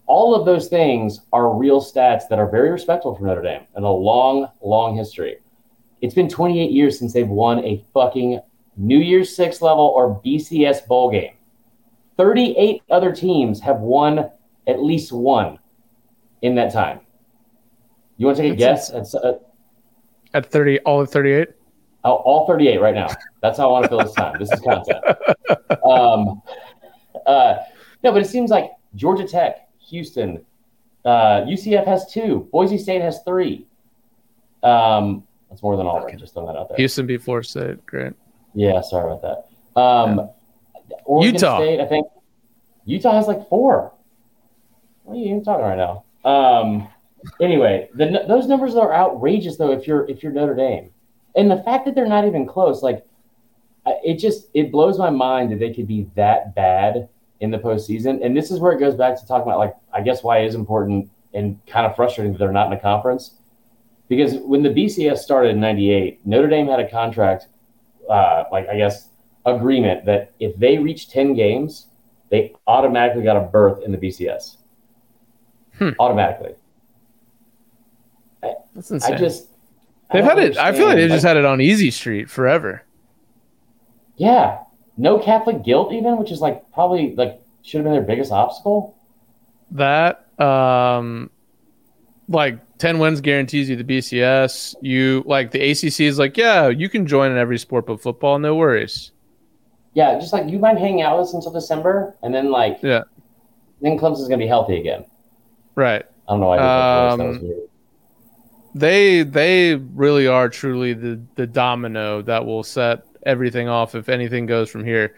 [0.05, 3.85] all of those things are real stats that are very respectful for Notre Dame and
[3.85, 5.37] a long, long history.
[6.01, 8.41] It's been 28 years since they've won a fucking
[8.75, 11.33] New Year's Six level or BCS bowl game.
[12.17, 14.29] 38 other teams have won
[14.67, 15.57] at least one
[16.41, 16.99] in that time.
[18.17, 19.15] You want to take a That's guess?
[19.15, 19.39] At, uh,
[20.33, 21.49] At 30, all of 38.
[22.03, 23.07] all, all 38 right now.
[23.41, 24.35] That's how I want to fill this time.
[24.39, 24.99] This is content.
[25.85, 26.41] Um,
[27.25, 27.55] uh,
[28.03, 30.43] no, but it seems like Georgia Tech, Houston,
[31.05, 32.47] uh, UCF has two.
[32.51, 33.67] Boise State has three.
[34.63, 36.17] Um, that's more than Auburn.
[36.17, 36.77] Just throwing that out there.
[36.77, 37.85] Houston beat Florida State.
[37.85, 38.13] Great.
[38.53, 39.79] Yeah, sorry about that.
[39.79, 40.29] Um,
[41.05, 41.59] Oregon Utah.
[41.59, 42.07] State, I think
[42.85, 43.93] Utah has like four.
[45.03, 46.03] What are you even talking right now?
[46.23, 46.87] Um,
[47.41, 49.71] anyway, the, those numbers are outrageous though.
[49.71, 50.91] If you're if you're Notre Dame,
[51.35, 53.05] and the fact that they're not even close, like
[53.85, 57.09] it just it blows my mind that they could be that bad
[57.43, 58.25] in the postseason.
[58.25, 60.47] And this is where it goes back to talking about like I guess why it
[60.47, 63.35] is important and kind of frustrating that they're not in a conference.
[64.07, 67.47] Because when the BCS started in '98, Notre Dame had a contract
[68.09, 69.09] uh, like I guess
[69.45, 71.87] agreement that if they reach ten games,
[72.29, 74.57] they automatically got a berth in the BCS.
[75.77, 75.89] Hmm.
[75.99, 76.55] Automatically.
[78.73, 79.13] That's insane.
[79.13, 79.49] I just
[80.11, 80.57] they've don't had it.
[80.57, 82.83] I feel like they've understand, just had it on easy street forever.
[84.15, 84.59] yeah,
[84.97, 88.95] no Catholic guilt even, which is like probably like should have been their biggest obstacle.
[89.71, 91.29] That um,
[92.29, 94.75] like ten wins guarantees you the BCS.
[94.81, 98.39] You like the ACC is like, yeah, you can join in every sport but football,
[98.39, 99.11] no worries.
[99.93, 103.03] Yeah, just like you mind hanging out with us until December, and then like Yeah.
[103.81, 105.05] then Clemson's gonna be healthy again.
[105.75, 106.03] Right.
[106.27, 106.57] I don't know why.
[106.57, 107.57] I that, that was Um, weird.
[108.75, 114.45] They they really are truly the the domino that will set everything off if anything
[114.45, 115.15] goes from here.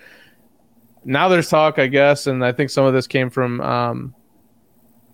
[1.03, 4.15] Now there's talk, I guess, and I think some of this came from um,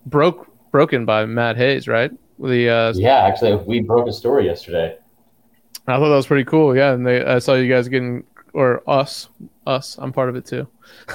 [0.05, 2.11] broke broken by Matt Hayes, right?
[2.39, 4.97] The uh, Yeah, actually, we broke a story yesterday.
[5.87, 6.75] I thought that was pretty cool.
[6.75, 8.23] Yeah, and they I saw you guys getting
[8.53, 9.29] or us
[9.67, 9.97] us.
[9.99, 10.67] I'm part of it too.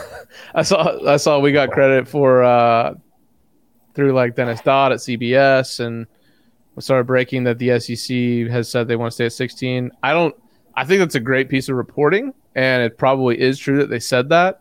[0.55, 2.95] I saw I saw we got credit for uh,
[3.95, 6.07] through like Dennis Dodd at CBS, and
[6.79, 9.91] started breaking that the SEC has said they want to stay at 16.
[10.03, 10.35] I don't.
[10.77, 13.99] I think that's a great piece of reporting, and it probably is true that they
[14.01, 14.61] said that.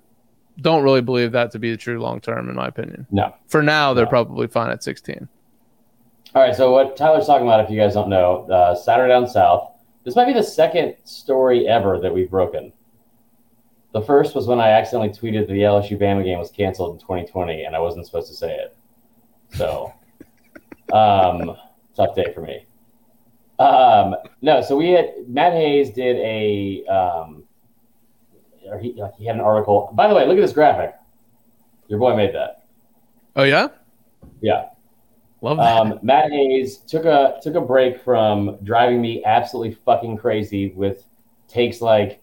[0.62, 3.06] Don't really believe that to be the true long term, in my opinion.
[3.12, 3.34] No.
[3.48, 4.10] For now, they're No.
[4.10, 5.28] probably fine at 16.
[6.34, 9.28] All right, so what Tyler's talking about, if you guys don't know, uh, Saturday Down
[9.28, 9.72] South.
[10.04, 12.72] This might be the second story ever that we've broken.
[13.92, 17.00] The first was when I accidentally tweeted that the LSU Bama game was canceled in
[17.02, 18.76] 2020, and I wasn't supposed to say it.
[19.54, 19.94] So,
[20.94, 21.56] um,
[21.96, 22.66] tough day for me.
[23.60, 27.44] Um, no, so we had Matt Hayes did a, um,
[28.68, 29.90] or he, he had an article.
[29.94, 30.94] By the way, look at this graphic.
[31.88, 32.66] Your boy made that.
[33.36, 33.68] Oh yeah,
[34.42, 34.70] Yeah.
[35.42, 35.78] love that.
[35.78, 41.04] Um, Matt Hayes took a took a break from driving me absolutely fucking crazy with
[41.48, 42.22] takes like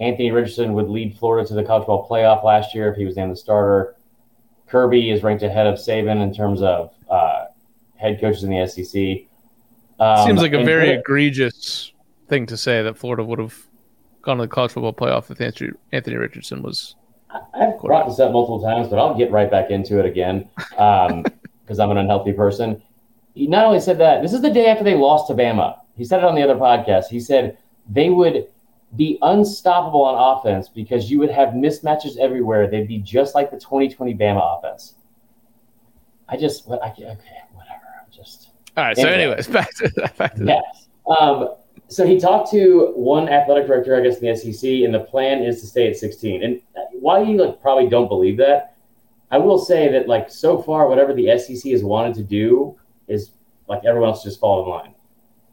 [0.00, 3.16] Anthony Richardson would lead Florida to the college ball playoff last year if he was
[3.16, 3.94] named the starter.
[4.66, 7.46] Kirby is ranked ahead of Saban in terms of uh,
[7.96, 9.26] head coaches in the SEC.
[10.00, 11.92] Um, Seems like a very egregious
[12.28, 13.56] thing to say that Florida would have
[14.22, 16.96] gone to the college football playoff if Anthony, Anthony Richardson was.
[17.52, 21.78] I've brought this up multiple times, but I'll get right back into it again because
[21.78, 22.80] I'm an unhealthy person.
[23.34, 25.76] He not only said that, this is the day after they lost to Bama.
[25.96, 27.06] He said it on the other podcast.
[27.06, 28.46] He said they would
[28.96, 32.68] be unstoppable on offense because you would have mismatches everywhere.
[32.68, 34.94] They'd be just like the 2020 Bama offense.
[36.28, 37.08] I just, I, okay, whatever.
[37.08, 37.43] I'm just.
[38.76, 38.96] All right.
[38.96, 39.22] So, Anyway.
[39.24, 40.62] anyways, back to back to that.
[40.66, 40.86] Yes.
[41.18, 41.54] Um,
[41.88, 45.42] so he talked to one athletic director, I guess, in the SEC, and the plan
[45.42, 46.42] is to stay at 16.
[46.42, 46.60] And
[46.92, 48.76] while you like probably don't believe that,
[49.30, 52.76] I will say that like so far, whatever the SEC has wanted to do
[53.08, 53.32] is
[53.68, 54.94] like everyone else just fall in line,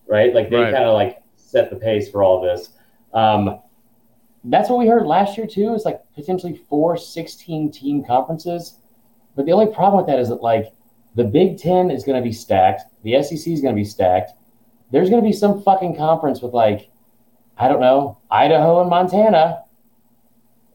[0.08, 0.34] right?
[0.34, 0.74] Like they Right.
[0.74, 2.70] kind of like set the pace for all this.
[3.14, 3.60] Um,
[4.46, 5.74] that's what we heard last year too.
[5.74, 8.78] Is like potentially four 16 team conferences,
[9.36, 10.72] but the only problem with that is that like
[11.16, 14.32] the Big Ten is going to be stacked, the SEC is going to be stacked
[14.92, 16.90] there's going to be some fucking conference with like
[17.58, 19.64] I don't know Idaho and Montana,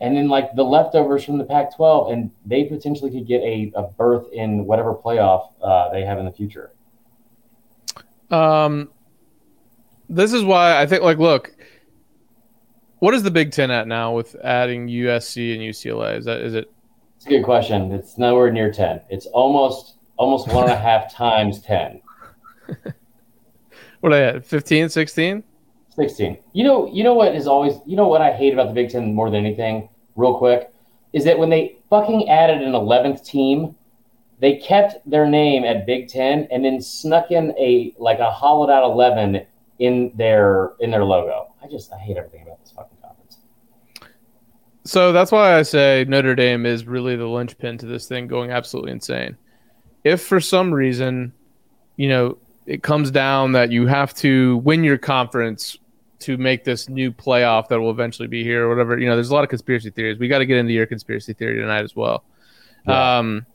[0.00, 3.82] and then like the leftovers from the Pac-12, and they potentially could get a, a
[3.82, 6.72] berth in whatever playoff uh, they have in the future.
[8.30, 8.90] Um,
[10.08, 11.54] this is why I think, like, look,
[12.98, 16.18] what is the Big Ten at now with adding USC and UCLA?
[16.18, 16.72] Is that is it?
[17.16, 17.90] It's a good question.
[17.92, 19.00] It's nowhere near ten.
[19.08, 22.00] It's almost almost one and a half times 10.
[24.00, 24.44] What they at?
[24.44, 25.42] 15, 16?
[25.96, 26.38] 16.
[26.52, 28.90] You know, you know what is always, you know what I hate about the Big
[28.90, 30.70] Ten more than anything, real quick,
[31.12, 33.74] is that when they fucking added an 11th team,
[34.38, 38.70] they kept their name at Big Ten and then snuck in a like a hollowed
[38.70, 39.46] out 11
[39.78, 41.52] in their in their logo.
[41.62, 43.38] I just I hate everything about this fucking conference.
[44.84, 48.50] So that's why I say Notre Dame is really the linchpin to this thing going
[48.50, 49.38] absolutely insane.
[50.06, 51.32] If for some reason,
[51.96, 55.76] you know, it comes down that you have to win your conference
[56.20, 59.30] to make this new playoff that will eventually be here or whatever, you know, there's
[59.30, 60.16] a lot of conspiracy theories.
[60.20, 62.22] We got to get into your conspiracy theory tonight as well.
[62.86, 63.18] Yeah.
[63.18, 63.46] Um,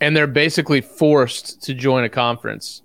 [0.00, 2.80] and they're basically forced to join a conference.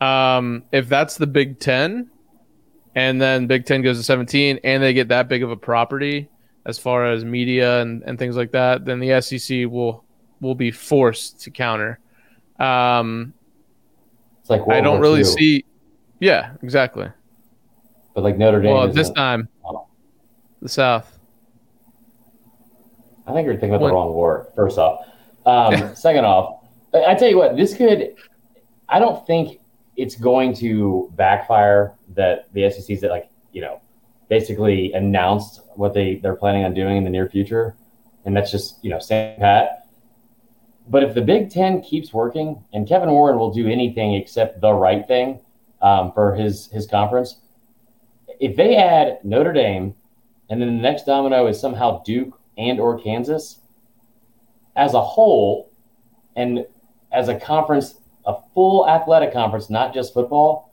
[0.00, 2.10] Um, if that's the Big Ten,
[2.96, 6.28] and then Big Ten goes to 17, and they get that big of a property
[6.66, 10.04] as far as media and, and things like that, then the SEC will
[10.40, 11.98] will be forced to counter.
[12.58, 13.32] Um,
[14.40, 15.64] It's like I don't War really II, see.
[16.20, 17.08] Yeah, exactly.
[18.14, 18.72] but like Notre Dame.
[18.74, 19.48] Well, this time,
[20.60, 21.18] the South.
[23.26, 24.48] I think you're thinking about What- the wrong war.
[24.56, 25.06] First off,
[25.46, 28.14] um, second off, I, tell you what, this could.
[28.88, 29.60] I don't think
[29.96, 33.80] it's going to backfire that the SEC's that like you know
[34.28, 37.76] basically announced what they they're planning on doing in the near future,
[38.24, 39.86] and that's just you know staying pat.
[40.90, 44.72] But if the Big Ten keeps working, and Kevin Warren will do anything except the
[44.72, 45.40] right thing
[45.82, 47.36] um, for his his conference,
[48.40, 49.94] if they add Notre Dame,
[50.48, 53.58] and then the next domino is somehow Duke and or Kansas,
[54.76, 55.70] as a whole,
[56.36, 56.64] and
[57.12, 60.72] as a conference, a full athletic conference, not just football,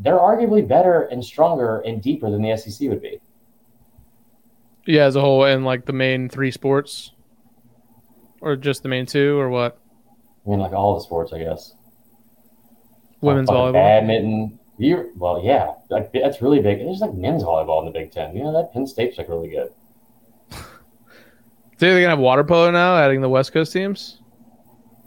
[0.00, 3.20] they're arguably better and stronger and deeper than the SEC would be.
[4.86, 7.12] Yeah, as a whole, and like the main three sports,
[8.40, 9.78] or just the main two, or what?
[10.46, 11.74] I mean, like all the sports, I guess.
[13.20, 13.72] Women's Fucking volleyball.
[13.72, 14.58] badminton.
[14.78, 16.78] You well, yeah, like that's really big.
[16.78, 18.34] There's like men's volleyball in the Big Ten.
[18.34, 19.68] You know that Penn State's like really good.
[20.50, 20.56] Do
[21.78, 24.20] They're gonna have water polo now, adding the West Coast teams.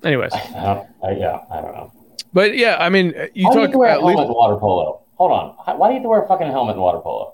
[0.04, 1.92] Anyways, I don't, I, yeah, I don't know.
[2.34, 4.00] but yeah, I mean, uh, you Why do you have talk to wear a at
[4.02, 4.30] helmet least.
[4.36, 5.02] water polo?
[5.16, 5.78] Hold on.
[5.80, 7.34] Why do you have to wear a fucking helmet in water polo?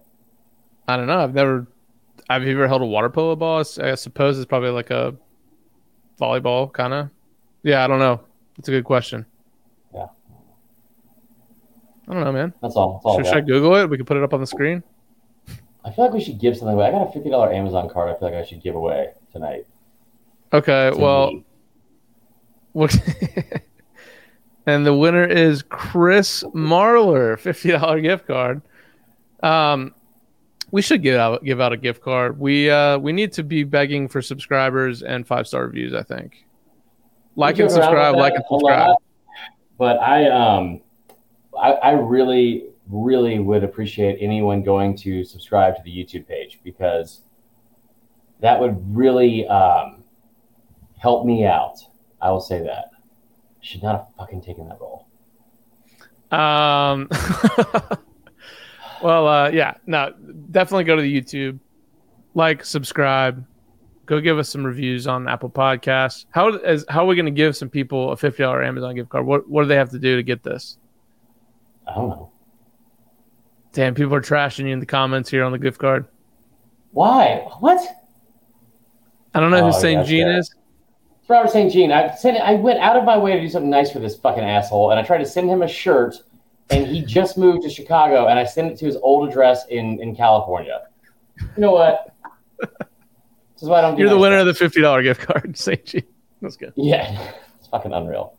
[0.87, 1.19] I don't know.
[1.19, 1.67] I've never.
[2.29, 3.59] Have you ever held a water polo ball?
[3.81, 5.13] I suppose it's probably like a
[6.19, 7.09] volleyball kind of.
[7.63, 8.21] Yeah, I don't know.
[8.57, 9.25] It's a good question.
[9.93, 10.07] Yeah.
[12.07, 12.53] I don't know, man.
[12.61, 12.93] That's all.
[12.93, 13.89] That's all Should, should I Google it?
[13.89, 14.83] We can put it up on the screen.
[15.85, 16.87] I feel like we should give something away.
[16.87, 18.09] I got a fifty dollar Amazon card.
[18.09, 19.65] I feel like I should give away tonight.
[20.51, 20.91] Okay.
[20.91, 21.45] to Well, me.
[22.73, 22.95] what?
[24.65, 28.61] and the winner is Chris Marler, fifty dollar gift card.
[29.41, 29.93] Um,
[30.71, 32.39] we should give out give out a gift card.
[32.39, 35.93] We uh we need to be begging for subscribers and five star reviews.
[35.93, 36.45] I think.
[37.35, 38.15] Like and subscribe.
[38.15, 38.95] Like and a lot, subscribe.
[39.77, 40.81] But I um,
[41.57, 47.21] I, I really, really would appreciate anyone going to subscribe to the YouTube page because
[48.39, 50.03] that would really um,
[50.97, 51.79] help me out.
[52.21, 52.91] I will say that.
[53.61, 55.05] Should not have fucking taken that role.
[56.31, 57.09] Um,
[59.03, 60.13] well, uh, yeah, no,
[60.51, 61.59] definitely go to the YouTube,
[62.33, 63.45] like, subscribe,
[64.05, 66.25] go give us some reviews on Apple Podcasts.
[66.31, 69.09] How is how are we going to give some people a fifty dollar Amazon gift
[69.09, 69.25] card?
[69.25, 70.77] What what do they have to do to get this?
[71.87, 72.31] I don't know
[73.71, 76.05] Damn, people are trashing you in the comments here on the gift card.
[76.91, 77.47] why.
[77.59, 77.79] What?
[79.35, 80.05] I don't know who Oh, St.
[80.07, 80.39] Jean yeah.
[80.39, 80.53] is.
[81.21, 81.71] It's Robert St.
[81.71, 81.91] Jean.
[81.91, 82.37] I sent.
[82.37, 84.99] I went out of my way to do something nice for this fucking asshole, and
[84.99, 86.15] I tried to send him a shirt,
[86.69, 90.01] and he just moved to Chicago, and I sent it to his old address in
[90.01, 90.81] in California.
[91.39, 92.13] You know what?
[92.59, 93.95] This is why I don't.
[93.95, 94.49] Do You're the winner things.
[94.49, 95.53] of the fifty dollar gift card.
[95.85, 96.03] Jean.
[96.41, 96.73] That's good.
[96.75, 98.33] Yeah, it's fucking unreal.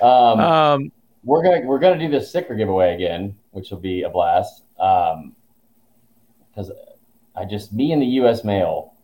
[0.00, 0.92] Um, Um,
[1.24, 4.62] we're gonna we're gonna do the sticker giveaway again, which will be a blast.
[4.78, 5.34] Um,
[6.48, 6.72] because
[7.36, 8.42] I just me and the U.S.
[8.44, 8.94] Mail,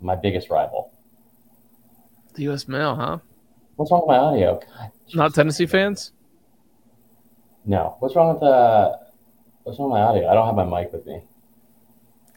[0.00, 0.92] my biggest rival.
[2.34, 2.68] the U.S.
[2.68, 3.18] Mail, huh?
[3.76, 4.60] What's wrong with my audio?
[4.76, 6.12] God, Not Tennessee fans.
[7.68, 7.96] No.
[8.00, 8.98] What's wrong with the
[9.62, 10.28] what's wrong with my audio?
[10.28, 11.22] I don't have my mic with me.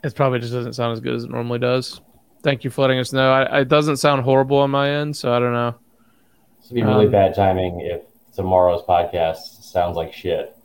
[0.03, 2.01] It probably just doesn't sound as good as it normally does.
[2.43, 3.31] Thank you for letting us know.
[3.31, 5.75] I, it doesn't sound horrible on my end, so I don't know.
[6.59, 8.01] This would be really Um, bad timing if
[8.35, 10.55] tomorrow's podcast sounds like shit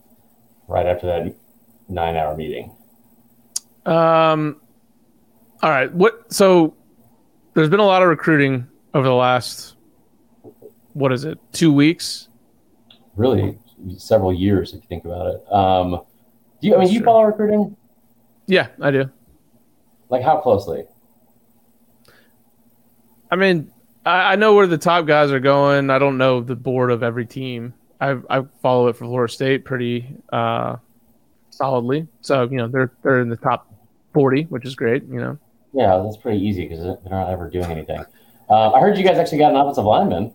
[0.66, 1.32] right after that
[1.88, 2.72] nine hour meeting.
[3.84, 4.60] Um,
[5.62, 5.92] all right.
[5.94, 6.32] What?
[6.32, 6.74] So
[7.54, 9.76] there's been a lot of recruiting over the last,
[10.94, 12.28] what is it, two weeks?
[13.14, 13.58] Really
[13.98, 15.52] several years if you think about it.
[15.52, 16.00] Um
[16.60, 17.76] do you I mean you follow recruiting?
[18.46, 19.10] Yeah, I do.
[20.08, 20.84] Like how closely?
[23.30, 23.70] I mean,
[24.04, 25.90] I, I know where the top guys are going.
[25.90, 27.74] I don't know the board of every team.
[28.00, 30.76] I I follow it for Florida State pretty uh,
[31.50, 32.06] solidly.
[32.20, 33.72] So you know they're they're in the top
[34.12, 35.04] forty, which is great.
[35.04, 35.38] You know.
[35.72, 38.02] Yeah, that's pretty easy because they're not ever doing anything.
[38.48, 40.32] Uh, I heard you guys actually got an offensive lineman.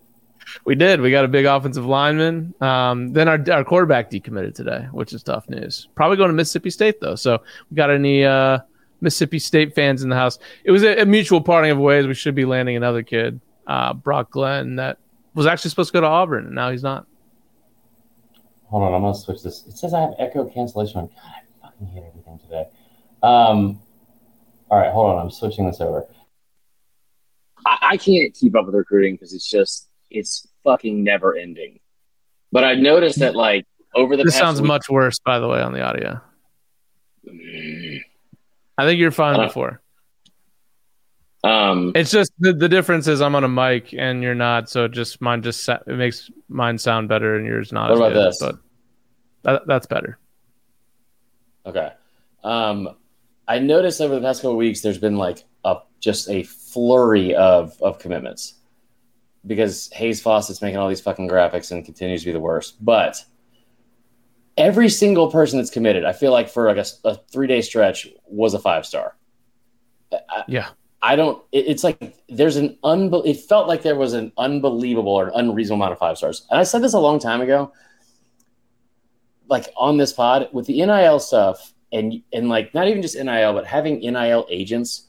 [0.64, 1.00] We did.
[1.00, 2.54] We got a big offensive lineman.
[2.60, 5.88] Um, then our our quarterback decommitted today, which is tough news.
[5.94, 7.14] Probably going to Mississippi State though.
[7.14, 8.58] So we got any uh,
[9.02, 10.38] Mississippi State fans in the house?
[10.64, 12.06] It was a, a mutual parting of ways.
[12.06, 14.98] We should be landing another kid, uh, Brock Glenn, that
[15.34, 17.06] was actually supposed to go to Auburn, and now he's not.
[18.66, 19.66] Hold on, I'm gonna switch this.
[19.66, 21.06] It says I have echo cancellation on.
[21.08, 21.16] God,
[21.62, 22.68] I fucking hate everything today.
[23.22, 23.80] Um,
[24.70, 25.18] all right, hold on.
[25.18, 26.06] I'm switching this over.
[27.66, 31.80] I, I can't keep up with recruiting because it's just it's fucking never ending.
[32.50, 34.34] But I've noticed that like over the past.
[34.34, 36.20] This sounds week- much worse, by the way, on the audio.
[38.78, 39.80] I think you're fine Uh, before.
[41.44, 44.84] Um, It's just the, the difference is I'm on a mic and you're not, so
[44.84, 47.90] it just mine just sa- it makes mine sound better and yours not.
[47.90, 48.38] What about good, this?
[48.40, 48.56] But
[49.42, 50.18] that, that's better.
[51.66, 51.90] Okay.
[52.44, 52.90] Um,
[53.48, 57.34] I noticed over the past couple of weeks there's been like a just a flurry
[57.34, 58.54] of of commitments
[59.46, 62.84] because Hayes Fawcett's making all these fucking graphics and continues to be the worst.
[62.84, 63.24] But
[64.56, 68.08] every single person that's committed, I feel like for like a, a three day stretch
[68.26, 69.16] was a five star.
[70.12, 70.68] I, Yeah.
[71.04, 71.42] I don't.
[71.50, 73.26] It, it's like there's an unbel.
[73.26, 76.46] It felt like there was an unbelievable or an unreasonable amount of five stars.
[76.48, 77.72] And I said this a long time ago
[79.52, 83.52] like on this pod with the NIL stuff and and like not even just NIL
[83.52, 85.08] but having NIL agents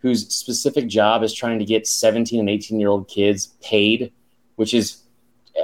[0.00, 4.12] whose specific job is trying to get 17 and 18 year old kids paid,
[4.56, 5.02] which is,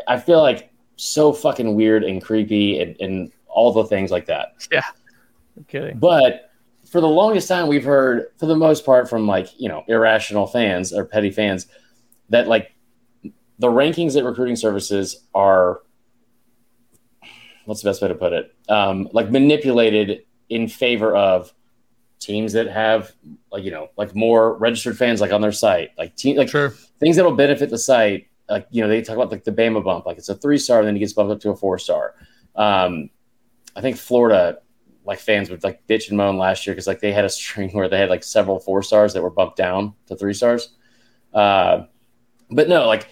[0.07, 4.55] I feel like, so fucking weird and creepy and, and all the things like that.
[4.71, 4.83] Yeah.
[5.69, 5.99] Kidding.
[5.99, 6.51] But
[6.89, 10.47] for the longest time, we've heard, for the most part, from like, you know, irrational
[10.47, 11.67] fans or petty fans,
[12.29, 12.75] that like
[13.59, 15.81] the rankings at recruiting services are,
[17.65, 18.55] what's the best way to put it?
[18.69, 21.53] Um, like manipulated in favor of
[22.19, 23.13] teams that have
[23.53, 26.71] like you know like more registered fans like on their site like team like Sure.
[26.99, 30.07] things that'll benefit the site like you know they talk about like the Bama bump
[30.07, 32.15] like it's a three star and then it gets bumped up to a four star
[32.55, 33.11] um
[33.75, 34.59] I think Florida
[35.05, 37.71] like fans would like bitch and moan last year because like they had a string
[37.73, 40.71] where they had like several four stars that were bumped down to three stars
[41.35, 41.83] uh
[42.51, 43.09] but no like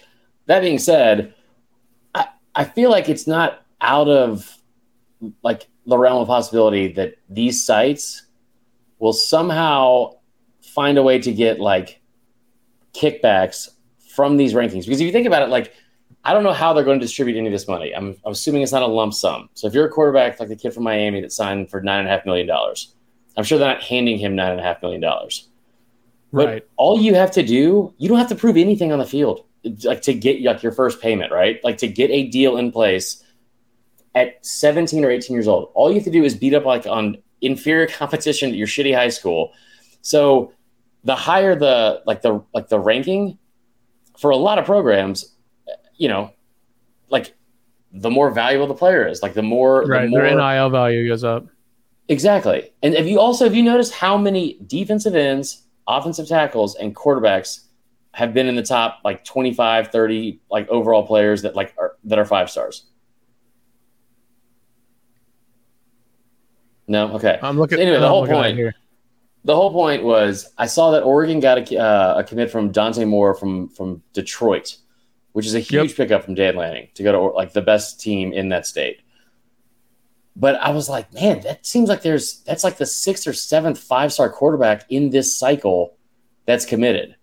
[0.47, 1.33] that being said
[2.15, 4.57] I I feel like it's not out of
[5.43, 8.23] like the realm of possibility that these sites
[9.05, 10.09] will somehow
[10.63, 12.01] find a way to get like
[12.95, 13.69] kickbacks
[14.15, 14.85] from these rankings.
[14.85, 15.71] Because if you think about it, like
[16.23, 17.93] I don't know how they're going to distribute any of this money.
[17.95, 19.47] I'm, I'm assuming it's not a lump sum.
[19.53, 22.07] So if you're a quarterback like the kid from Miami that signed for nine and
[22.07, 22.95] a half million dollars,
[23.37, 25.49] I'm sure they're not handing him nine and a half million dollars.
[26.33, 26.67] But Right.
[26.75, 29.45] all you have to do, you don't have to prove anything on the field,
[29.83, 31.63] like to get like your first payment, right?
[31.63, 33.23] Like to get a deal in place
[34.15, 35.69] at 17 or 18 years old.
[35.75, 38.95] All you have to do is beat up like on inferior competition at your shitty
[38.95, 39.53] high school.
[40.01, 40.53] So
[41.03, 43.37] the higher the like the like the ranking
[44.17, 45.35] for a lot of programs,
[45.97, 46.31] you know,
[47.09, 47.35] like
[47.91, 51.23] the more valuable the player is, like the more the more Their NIL value goes
[51.23, 51.47] up.
[52.07, 52.71] Exactly.
[52.83, 57.61] And have you also have you noticed how many defensive ends, offensive tackles, and quarterbacks
[58.11, 62.19] have been in the top like 25, 30 like overall players that like are that
[62.19, 62.85] are five stars?
[66.87, 67.13] No?
[67.13, 67.39] Okay.
[67.41, 67.79] I'm looking.
[67.79, 68.75] Anyway, the whole looking at it point- here.
[69.43, 73.05] The whole point was I saw that Oregon got a, uh, a commit from Dante
[73.05, 74.77] Moore from from Detroit,
[75.33, 78.33] which is a huge pickup from Dan Lanning to go to like the best team
[78.33, 79.01] in that state.
[80.35, 83.77] But I was like, man, that seems like there's that's like the sixth or seventh
[83.77, 85.95] five star quarterback in this cycle
[86.47, 87.15] that's committed.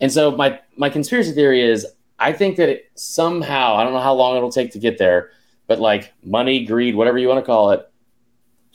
[0.00, 1.86] And so my my conspiracy theory is
[2.18, 5.30] I think that it somehow I don't know how long it'll take to get there,
[5.68, 7.88] but like money, greed, whatever you want to call it,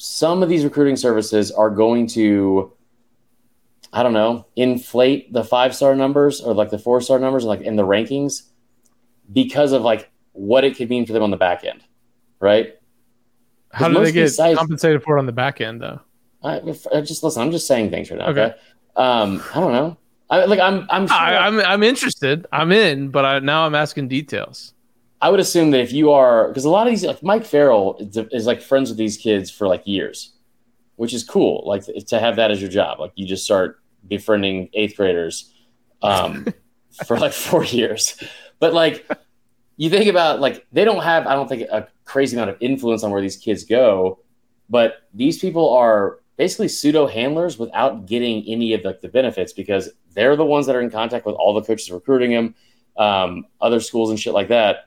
[0.04, 2.74] some of these recruiting services are going to
[3.94, 7.62] I don't know, inflate the five star numbers or like the four star numbers like
[7.62, 8.44] in the rankings
[9.32, 11.84] because of like what it could mean for them on the back end.
[12.40, 12.80] Right?
[13.72, 16.00] How do they get sites- compensated for it on the back end though?
[16.44, 16.62] I,
[16.96, 18.30] I just listen, I'm just saying things right now.
[18.30, 18.42] Okay.
[18.46, 18.56] Okay.
[18.96, 19.98] Um, I don't know.
[20.32, 22.48] I like I'm I'm sure I, I'm I'm interested.
[22.52, 24.74] I'm in, but I, now I'm asking details.
[25.22, 27.96] I would assume that if you are, because a lot of these, like Mike Farrell
[28.00, 30.34] is, is like friends with these kids for like years,
[30.96, 31.64] which is cool.
[31.66, 35.54] Like to have that as your job, like you just start befriending eighth graders
[36.02, 36.48] um,
[37.06, 38.22] for like four years.
[38.60, 39.08] But like
[39.78, 43.04] you think about, like they don't have, I don't think a crazy amount of influence
[43.04, 44.20] on where these kids go,
[44.70, 49.90] but these people are basically pseudo handlers without getting any of like the benefits because
[50.16, 52.56] they're the ones that are in contact with all the coaches recruiting them,
[52.98, 54.86] um, other schools and shit like that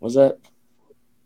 [0.00, 0.38] was that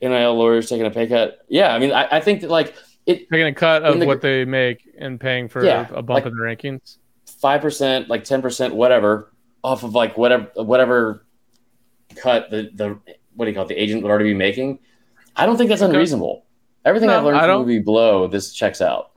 [0.03, 1.39] NIL lawyers taking a pay cut?
[1.49, 2.75] Yeah, I mean, I, I think that like
[3.07, 6.09] it Taking a cut of the- what they make and paying for Yeah, a bump
[6.11, 6.99] like- in the rankings.
[7.41, 11.25] five percent, like ten percent, whatever, off of like whatever whatever
[12.17, 12.99] cut the the
[13.35, 14.79] what do you call it, the agent would already be making.
[15.37, 16.45] I don't think that's unreasonable.
[16.85, 19.11] Everything No, I've learned from the movie Blow, this checks out.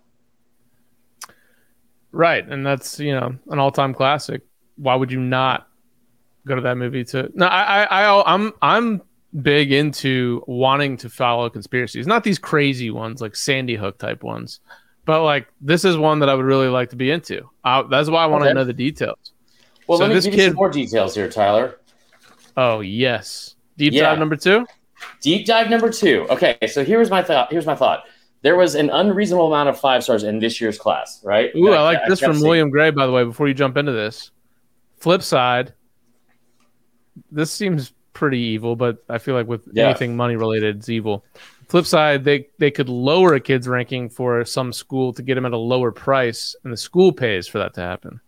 [2.12, 4.42] Right, and that's you know an all-time classic.
[4.78, 5.68] Why would you not
[6.48, 7.30] go to that movie to?
[7.36, 9.02] No, I, I, I I'm I'm
[9.42, 14.60] big into wanting to follow conspiracies, not these crazy ones like Sandy Hook type ones,
[15.06, 17.50] but like this is one that I would really like to be into.
[17.64, 19.34] I, that's why I want to know the details.
[19.88, 21.80] Well, So let me this give you kid- some more details here, Tyler.
[22.56, 24.04] Oh yes, deep Yeah.
[24.10, 24.66] dive number two.
[25.22, 26.26] Deep dive number two.
[26.30, 27.52] Okay, so here's my thought.
[27.52, 28.04] Here's my thought.
[28.42, 31.52] There was an unreasonable amount of five stars in this year's class, right?
[31.56, 33.24] Ooh, And I like this kept from seeing- William Gray, by the way.
[33.24, 34.32] Before you jump into this,
[34.98, 35.74] flip side,
[37.32, 39.86] this seems pretty evil, but I feel like with Yeah.
[39.86, 41.24] anything money related, it's evil.
[41.70, 45.46] Flip side, they they could lower a kid's ranking for some school to get him
[45.46, 48.20] at a lower price, and the school pays for that to happen.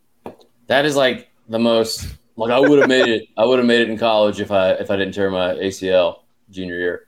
[0.68, 3.28] That is like the most like I would have made it.
[3.36, 6.20] I would have made it in college if I if I didn't tear my ACL
[6.50, 7.06] junior year.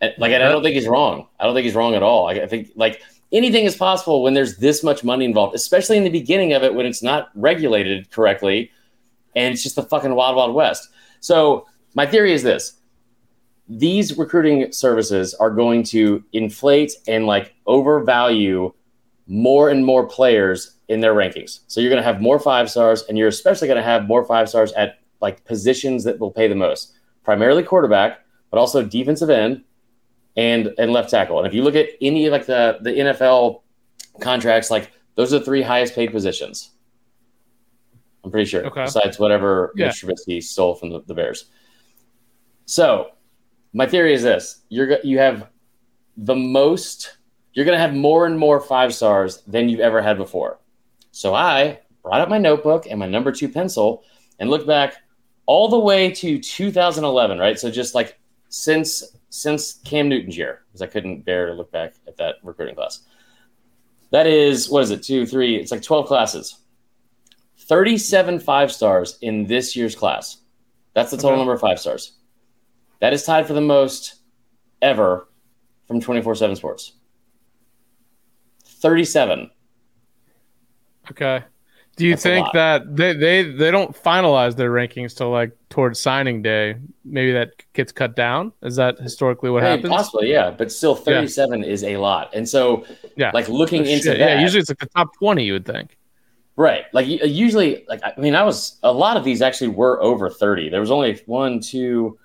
[0.00, 1.28] And, like and I don't think he's wrong.
[1.38, 2.28] I don't think he's wrong at all.
[2.28, 6.04] I, I think like anything is possible when there's this much money involved, especially in
[6.04, 8.70] the beginning of it when it's not regulated correctly,
[9.36, 10.88] and it's just the fucking wild wild west.
[11.20, 12.74] So my theory is this:
[13.68, 18.72] these recruiting services are going to inflate and like overvalue
[19.26, 21.60] more and more players in their rankings.
[21.66, 24.24] So you're going to have more five stars, and you're especially going to have more
[24.24, 26.92] five stars at like positions that will pay the most,
[27.22, 28.20] primarily quarterback,
[28.50, 29.62] but also defensive end
[30.36, 31.38] and and left tackle.
[31.38, 33.62] And if you look at any like the the NFL
[34.20, 36.72] contracts, like those are the three highest paid positions.
[38.24, 38.84] I'm pretty sure, Okay.
[38.84, 39.86] besides whatever Yeah.
[39.86, 41.46] Mitch Trubisky stole from the, the Bears.
[42.66, 43.10] So,
[43.72, 45.48] my theory is this: you're you have
[46.16, 47.16] the most.
[47.52, 50.58] You're going to have more and more five stars than you've ever had before.
[51.12, 54.02] So I brought out my notebook and my number two pencil
[54.40, 54.94] and looked back
[55.46, 57.38] all the way to 2011.
[57.38, 61.70] Right, so just like since since Cam Newton's year, because I couldn't bear to look
[61.70, 63.00] back at that recruiting class.
[64.10, 65.02] That is what is it?
[65.02, 65.56] Two, three.
[65.56, 66.58] It's like 12 classes.
[67.58, 70.38] 37 five stars in this year's class.
[70.94, 71.38] That's the total Okay.
[71.38, 72.12] number of five stars.
[73.04, 74.14] That is tied for the most
[74.80, 75.28] ever
[75.86, 76.92] from 24 7 Sports.
[78.64, 79.50] 37.
[81.10, 81.44] Okay.
[81.96, 86.00] Do you That's think that they, they they don't finalize their rankings till like towards
[86.00, 86.76] signing day?
[87.04, 88.52] Maybe that gets cut down.
[88.62, 89.92] Is that historically what I mean, happens?
[89.92, 92.30] possibly, yeah, but still 37 is a lot.
[92.34, 92.86] And so,
[93.18, 93.32] Yeah.
[93.34, 94.18] like looking Oh, into shit.
[94.18, 95.44] that, Yeah, usually it's like the top twenty.
[95.44, 95.98] You would think.
[96.56, 96.84] Right.
[96.94, 100.70] Like usually, like I mean, I was a lot of these actually were over thirty.
[100.70, 102.18] There was only one, two,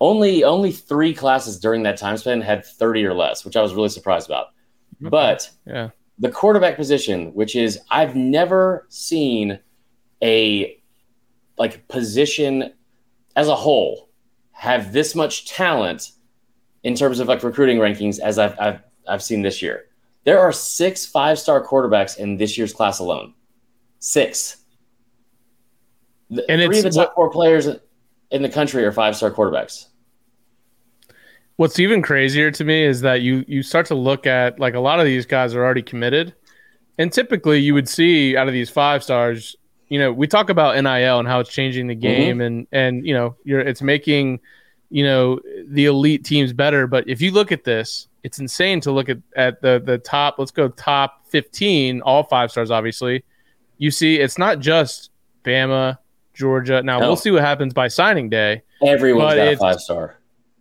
[0.00, 3.74] only only three classes during that time span had thirty or less, which I was
[3.74, 4.48] really surprised about.
[5.00, 5.90] But Yeah.
[6.18, 9.58] the quarterback position, which is I've never seen
[10.22, 10.80] a
[11.58, 12.72] like position
[13.36, 14.08] as a whole
[14.52, 16.12] have this much talent
[16.82, 19.86] in terms of like recruiting rankings as I've I've, I've seen this year.
[20.24, 23.34] There are six five star quarterbacks in this year's class alone.
[23.98, 24.58] Six.
[26.30, 27.68] The- And three it's of the top four players
[28.30, 29.86] in the country are five star quarterbacks.
[31.60, 34.80] What's even crazier to me is that you you start to look at like a
[34.80, 36.34] lot of these guys are already committed,
[36.96, 39.56] and typically you would see out of these five stars,
[39.88, 42.00] you know, we talk about NIL and how it's changing the mm-hmm.
[42.00, 44.40] game, and and you know, you're it's making,
[44.88, 46.86] you know, the elite teams better.
[46.86, 50.36] But if you look at this, it's insane to look at at the the top.
[50.38, 53.22] Let's go top fifteen, all five stars, obviously.
[53.76, 55.10] You see, it's not just
[55.44, 55.98] Bama,
[56.32, 56.82] Georgia.
[56.82, 57.08] Now No.
[57.08, 58.62] we'll see what happens by signing day.
[58.82, 60.19] Everyone's But got a five star.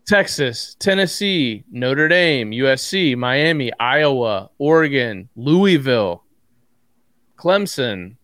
[0.10, 6.24] Texas, Tennessee, Notre Dame, USC, Miami, Iowa, Oregon, Louisville,
[7.38, 8.16] Clemson,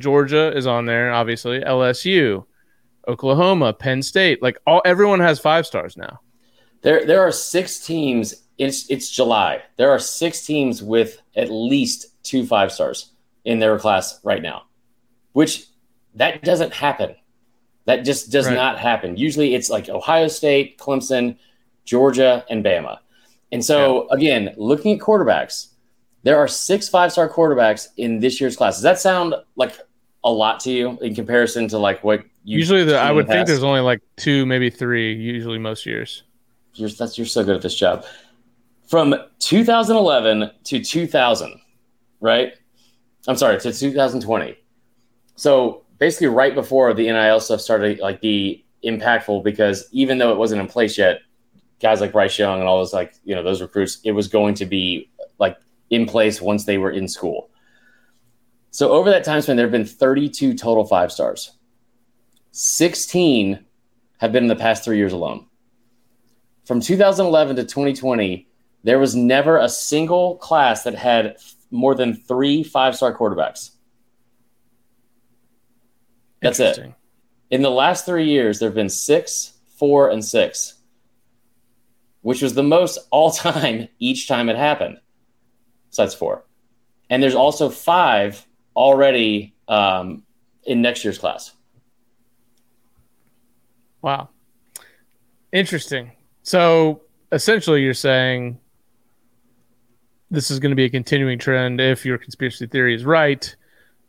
[0.00, 2.44] Georgia is on there, obviously, LSU,
[3.06, 4.42] Oklahoma, Penn State.
[4.42, 6.18] Like all everyone has five stars now.
[6.82, 8.42] There, there are six teams.
[8.58, 9.62] It's it's July.
[9.76, 13.12] There are six teams with at least two five stars
[13.44, 14.64] in their class right now,
[15.34, 15.66] which
[16.16, 17.14] that doesn't happen.
[17.88, 18.54] That just does Right.
[18.54, 19.16] not happen.
[19.16, 21.38] Usually, it's like Ohio State, Clemson,
[21.86, 22.98] Georgia, and Bama.
[23.50, 25.68] And so, again, looking at quarterbacks,
[26.22, 28.74] there are six five star quarterbacks in this year's class.
[28.74, 29.72] Does that sound like
[30.22, 33.32] a lot to you in comparison to like what you usually, the, I would the
[33.32, 35.14] think there's only like two, maybe three.
[35.14, 36.24] Usually, most years.
[36.74, 38.04] You're, that's, you're so good at this job.
[38.86, 41.58] From 2011 to 2000,
[42.20, 42.52] right?
[43.26, 44.58] I'm sorry, to 2020.
[45.36, 50.38] So basically, right before the NIL stuff started, like be impactful because even though it
[50.38, 51.20] wasn't in place yet,
[51.80, 54.54] guys like Bryce Young and all those like you know those recruits, it was going
[54.54, 55.56] to be like
[55.90, 57.50] in place once they were in school.
[58.70, 61.52] So over that time span, there have been 32 total five stars.
[62.52, 63.64] 16
[64.18, 65.48] have been in the past three years alone
[66.68, 68.46] from 2011 to 2020,
[68.84, 71.38] there was never a single class that had
[71.70, 73.70] more than three five star quarterbacks.
[76.40, 76.94] That's it.
[77.50, 80.74] In the last three years, there have been six, four, and six,
[82.22, 84.98] which was the most all time each time it happened.
[85.90, 86.44] So that's four.
[87.10, 90.24] And there's also five already um,
[90.64, 91.52] in next year's class.
[94.02, 94.28] Wow.
[95.52, 96.12] Interesting.
[96.42, 98.58] So essentially, you're saying
[100.30, 103.54] this is going to be a continuing trend if your conspiracy theory is right,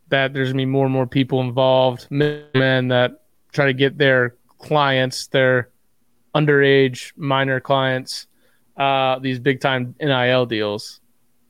[0.09, 3.97] that there's going to be more and more people involved, men that try to get
[3.97, 5.69] their clients, their
[6.35, 8.27] underage minor clients,
[8.77, 10.99] uh, these big time NIL deals.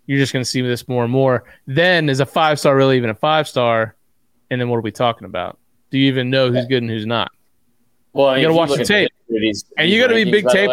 [0.05, 1.43] You're just going to see this more and more.
[1.68, 3.95] Then, is a five star really even a five star?
[4.49, 5.60] And then, what are we talking about?
[5.91, 7.32] Do you even know who's good and who's not?
[8.14, 9.12] Well, You gotta watch the tape.
[9.30, 10.72] these- And these you gotta be big tape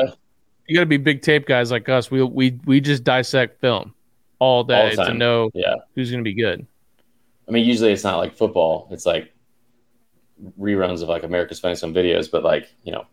[0.68, 2.10] you got to be big tape guys like us.
[2.10, 3.94] We we we just dissect film
[4.38, 5.76] all day All to know Yeah.
[5.94, 6.66] who's going to be good.
[7.48, 8.88] I mean, usually it's not like football.
[8.90, 9.32] It's like
[10.58, 13.06] reruns of like America's Funniest Home Videos, but like you know,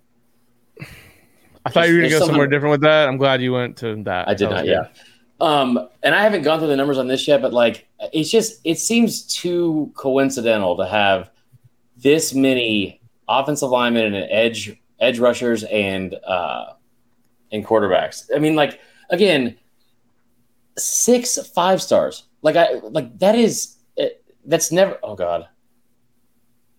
[1.65, 3.07] I thought you were going to go somewhere different with that.
[3.07, 4.27] I'm glad you went to that.
[4.27, 4.67] I did That not.
[4.67, 4.87] Yeah.
[5.39, 8.61] Um, and I haven't gone through the numbers on this yet, but like it's just
[8.63, 11.31] it seems too coincidental to have
[11.97, 16.73] this many offensive linemen and edge edge rushers and uh,
[17.51, 18.29] and quarterbacks.
[18.33, 18.79] I mean, like
[19.09, 19.57] again,
[20.77, 22.23] six five stars.
[22.41, 23.72] Like I like that is
[24.45, 24.97] that's never.
[25.03, 25.47] Oh God,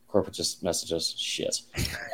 [0.09, 1.57] corporate just messages shit.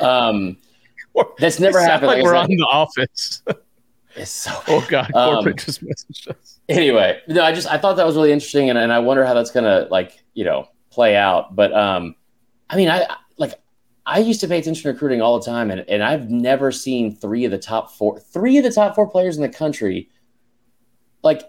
[0.01, 0.57] Um,
[1.39, 2.09] that's never happened.
[2.09, 3.43] Like, Like we're on the office.
[4.17, 6.61] it's so oh god, Um, corporate just messaged us.
[6.69, 9.35] anyway, no, I just I thought that was really interesting, and, and I wonder how
[9.35, 11.55] that's gonna like you know play out.
[11.55, 12.15] But um,
[12.69, 13.07] I mean, I
[13.39, 13.55] like
[14.07, 17.15] I used to pay attention to recruiting all the time, and, and I've never seen
[17.15, 20.11] three of the top four three of the top four players in the country,
[21.23, 21.43] like,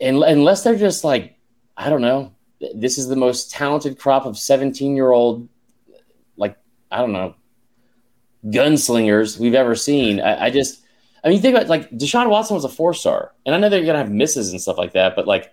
[0.00, 1.36] and, unless they're just like
[1.76, 2.32] I don't know,
[2.74, 5.48] this is the most talented crop of seventeen year old,
[6.36, 6.56] like
[6.90, 7.34] I don't know,
[8.46, 10.20] gunslingers we've ever seen.
[10.20, 10.80] I, I just.
[11.24, 13.84] I mean, think about like Deshaun Watson was a four star, and I know they're
[13.84, 15.52] gonna have misses and stuff like that, but like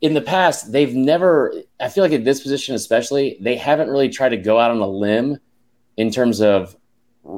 [0.00, 1.52] in the past, they've never.
[1.80, 4.78] I feel like at this position, especially, they haven't really tried to go out on
[4.78, 5.38] a limb
[5.96, 6.76] in terms of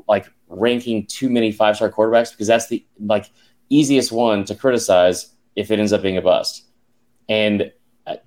[0.08, 3.26] like ranking too many five star quarterbacks because that's the like
[3.68, 6.64] easiest one to criticize if it ends up being a bust,
[7.28, 7.70] and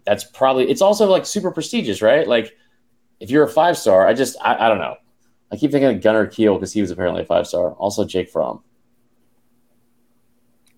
[0.05, 2.27] that's probably it's also like super prestigious, right?
[2.27, 2.55] Like
[3.19, 4.95] if you're a five star, I just I, I don't know.
[5.51, 7.73] I keep thinking of Gunner Kiel because he was apparently a five star.
[7.73, 8.63] Also, Jake Fromm.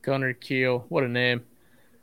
[0.02, 1.44] Gunner Kiel, what a name.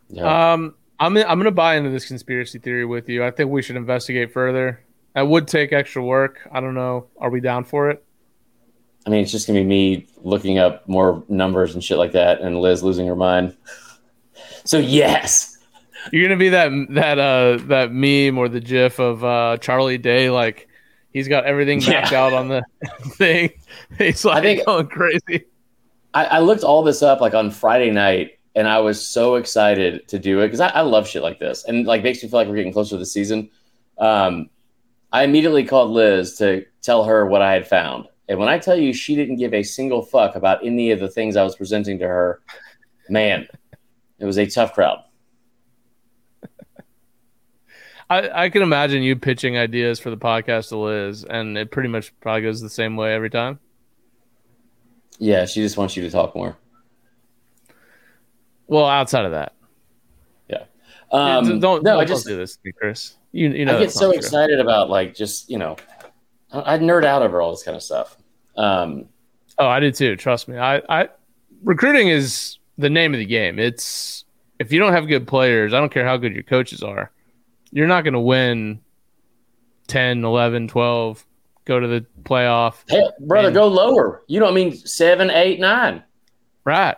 [0.09, 0.53] Yeah.
[0.53, 3.25] Um, I'm I'm gonna buy into this conspiracy theory with you.
[3.25, 4.83] I think we should investigate further.
[5.15, 6.49] That would take extra work.
[6.53, 7.07] I don't know.
[7.19, 8.05] Are we down for it?
[9.07, 12.41] I mean, it's just gonna be me looking up more numbers and shit like that,
[12.41, 13.57] and Liz losing her mind.
[14.65, 15.50] So yes,
[16.13, 20.31] You're gonna be that that uh that meme or the GIF of uh Charlie Day
[20.31, 20.69] like
[21.13, 22.23] he's got everything mapped Yeah.
[22.25, 22.63] out on the
[23.17, 23.51] thing.
[23.99, 25.45] He's like think- going crazy.
[26.13, 30.09] I, I looked all this up like on Friday night, and I was so excited
[30.09, 32.41] to do it because I, I love shit like this, and like makes me feel
[32.41, 33.49] like we're getting closer to the season.
[33.99, 34.51] Um,
[35.13, 38.77] I immediately called Liz to tell her what I had found, and when I tell
[38.77, 41.99] you she didn't give a single fuck about any of the things I was presenting
[42.01, 42.41] to her,
[43.09, 43.47] man,
[44.19, 44.99] it was a tough crowd.
[48.11, 51.89] I, I can imagine you pitching ideas for the podcast to Liz, and it pretty
[51.89, 53.59] much probably goes the same way every time.
[55.19, 56.57] Yeah, she just wants you to talk more.
[58.67, 59.55] Well, outside of that,
[60.49, 60.65] yeah.
[61.13, 63.17] Um, don't don't, no, don't I just do this, Chris.
[63.33, 64.19] You you know I get so true.
[64.19, 65.77] excited about like just you know,
[66.53, 68.17] I, I nerd out over all this kind of stuff.
[68.57, 69.07] Um,
[69.59, 70.17] Oh, I do too.
[70.17, 70.57] Trust me.
[70.57, 71.09] I, I
[71.63, 73.59] recruiting is the name of the game.
[73.59, 74.25] It's
[74.59, 77.11] if you don't have good players, I don't care how good your coaches are,
[77.73, 78.81] you're not going to win
[79.89, 81.27] 10, 11, 12,
[81.65, 82.83] go to the playoff.
[82.89, 84.23] hey, brother, And- go lower.
[84.29, 86.03] You know, what I mean, seven, eight, nine.
[86.65, 86.97] Right.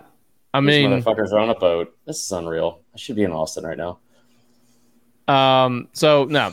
[0.55, 1.97] I These mean, motherfuckers are on a boat.
[2.07, 2.81] This is unreal.
[2.95, 3.99] I should be in Austin right now.
[5.29, 6.53] um, so no,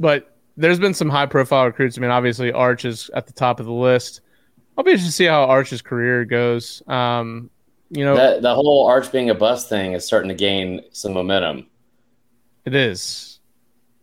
[0.00, 1.96] but there's been some high profile recruits.
[1.96, 4.22] I mean, obviously Arch is at the top of the list.
[4.76, 6.82] I'll be interested to see how Arch's career goes.
[6.88, 7.50] Um,
[7.90, 11.12] you know, That the whole arch being a bust thing is starting to gain some
[11.12, 11.66] momentum.
[12.64, 13.37] It is,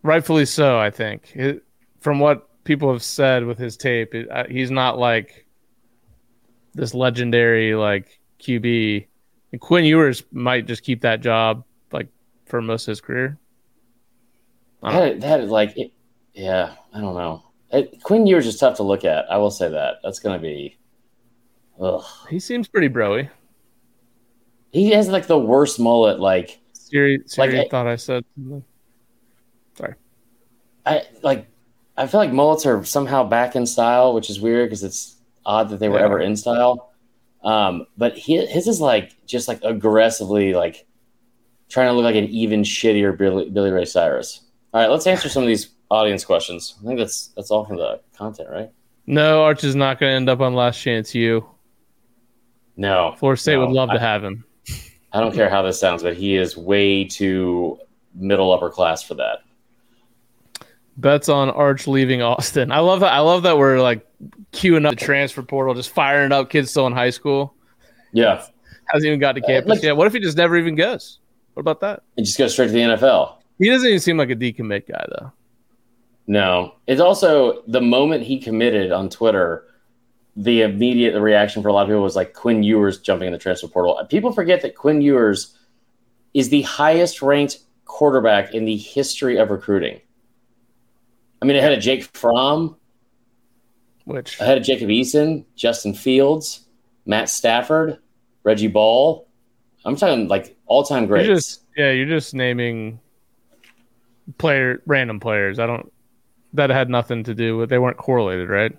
[0.05, 0.79] rightfully so.
[0.79, 1.63] I think it,
[1.99, 5.45] from what people have said with his tape, it, uh, he's not like
[6.73, 9.07] this legendary like QB.
[9.51, 12.07] And Quinn Ewers might just keep that job like
[12.45, 13.37] for most of his career.
[14.83, 15.91] That, that is like, it,
[16.33, 17.43] yeah, I don't know.
[17.71, 19.25] It, Quinn Ewers is tough to look at.
[19.31, 19.95] I will say that.
[20.03, 20.77] That's going to be.
[21.81, 22.03] Ugh.
[22.29, 23.29] He seems pretty broy.
[24.71, 26.19] He has like the worst mullet.
[26.19, 28.23] Like Siri, Siri Like, I- thought I said.
[28.35, 28.63] something.
[30.85, 31.47] I like.
[31.97, 35.15] I feel like mullets are somehow back in style, which is weird because it's
[35.45, 36.05] odd that they were Yeah.
[36.05, 36.91] ever in style.
[37.43, 40.85] Um, but he, his is like just like aggressively like
[41.69, 44.41] trying to look like an even shittier Billy, Billy Ray Cyrus.
[44.73, 46.75] All right, let's answer some of these audience questions.
[46.81, 48.69] I think that's that's all for the content, right?
[49.07, 51.45] No, Arch is not going to end up on Last Chance U.
[52.77, 54.43] No, Florida State No, would love I- to have him.
[55.13, 57.79] I don't care how this sounds, but he is way too
[58.15, 59.39] middle upper class for that.
[60.97, 62.71] Bets on Arch leaving Austin.
[62.71, 63.11] I love that.
[63.11, 64.05] I love that we're like
[64.53, 66.49] queuing up the transfer portal, just firing up.
[66.49, 67.53] Kids still in high school,
[68.13, 68.45] Yeah,
[68.87, 69.97] hasn't even got to uh, campus like- yet.
[69.97, 71.19] What if he just never even goes?
[71.53, 72.03] What about that?
[72.17, 73.35] and just goes straight to the NFL.
[73.59, 75.31] He doesn't even seem like a decommit guy though.
[76.27, 79.65] No, it's also the moment he committed on Twitter.
[80.37, 83.39] The immediate reaction for a lot of people was like Quinn Ewers jumping in the
[83.39, 83.97] transfer portal.
[84.09, 85.57] People forget that Quinn Ewers
[86.33, 90.01] is the highest ranked quarterback in the history of recruiting.
[91.41, 92.75] I mean, ahead of Jake Fromm,
[94.05, 96.65] Which ahead of Jacob Eason, Justin Fields,
[97.05, 97.99] Matt Stafford,
[98.43, 99.27] Reggie Ball.
[99.83, 101.27] I'm talking like all time greats.
[101.27, 102.99] You're just yeah, you're just naming
[104.37, 105.59] player random players.
[105.59, 105.91] I don't
[106.53, 108.75] that had nothing to do with they weren't correlated, right?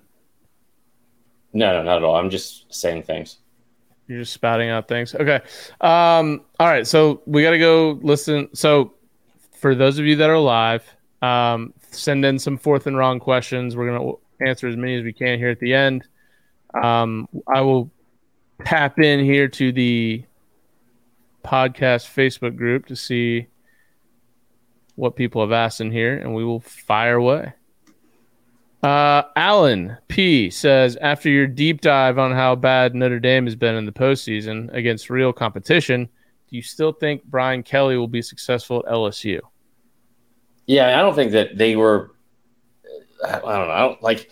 [1.53, 2.15] no, no, not at all.
[2.15, 3.37] I'm just saying things.
[4.07, 5.15] You're just spouting out things.
[5.15, 5.41] Okay.
[5.81, 6.85] Um, all right.
[6.85, 8.49] So we got to go listen.
[8.53, 8.93] So
[9.59, 10.85] for those of you that are live,
[11.21, 13.75] um, send in some fourth and wrong questions.
[13.75, 16.07] We're going to answer as many as we can here at the end.
[16.81, 17.91] Um, I will
[18.65, 20.23] tap in here to the
[21.43, 23.47] podcast Facebook group to see
[24.95, 27.53] what people have asked in here, and we will fire away.
[28.83, 33.75] Uh, Alan P says after your deep dive on how bad Notre Dame has been
[33.75, 36.05] in the postseason against real competition,
[36.49, 39.39] do you still think Brian Kelly will be successful at LSU?
[40.67, 42.11] Yeah, I don't think that they were.
[43.25, 43.71] I don't know.
[43.71, 44.29] I don't like.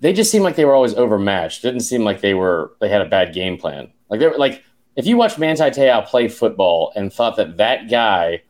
[0.00, 1.62] They just seemed like they were always overmatched.
[1.62, 2.72] Didn't seem like they were.
[2.80, 3.92] They had a bad game plan.
[4.10, 4.64] Like they were like
[4.96, 8.42] if you watched Manti Te'o play football and thought that that guy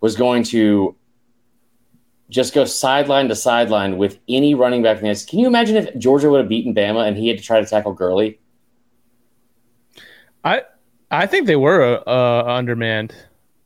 [0.00, 0.94] was going to
[2.30, 5.96] just go sideline to sideline with any running back in the Can you imagine if
[5.96, 8.38] Georgia would have beaten Bama and he had to try to tackle Gurley?
[10.44, 10.62] I
[11.10, 13.14] I think they were uh, undermanned.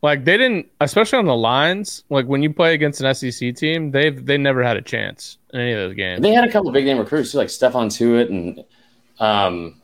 [0.02, 2.02] Like they didn't, especially on the lines.
[2.10, 5.60] Like when you play against an SEC team, they've they never had a chance in
[5.60, 6.20] any of those games.
[6.20, 8.64] They had a couple big name recruits too, like Stephon Tuitt and
[9.20, 9.80] um,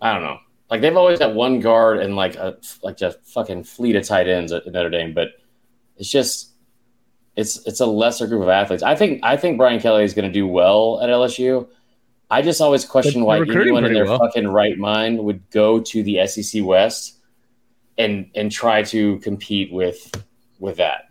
[0.00, 0.38] I don't know.
[0.70, 4.28] Like they've always got one guard and like a like just fucking fleet of tight
[4.28, 5.28] ends at Notre Dame, but
[5.96, 6.50] it's just
[7.36, 8.82] it's it's a lesser group of athletes.
[8.82, 11.68] I think I think Brian Kelly is going to do well at LSU.
[12.28, 14.18] I just always question why anyone in their well.
[14.18, 17.19] fucking right mind would go to the SEC West
[18.00, 20.10] and and try to compete with
[20.58, 21.10] with that.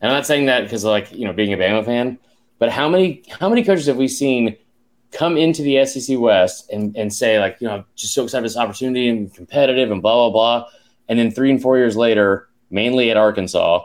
[0.00, 2.18] And I'm not saying that because like you know being a Bama fan,
[2.58, 4.56] but how many how many coaches have we seen
[5.10, 8.56] come into the SEC West and and say like you know just so excited this
[8.56, 10.68] opportunity and competitive and blah blah blah,
[11.08, 13.84] and then three and four years later, mainly at Arkansas,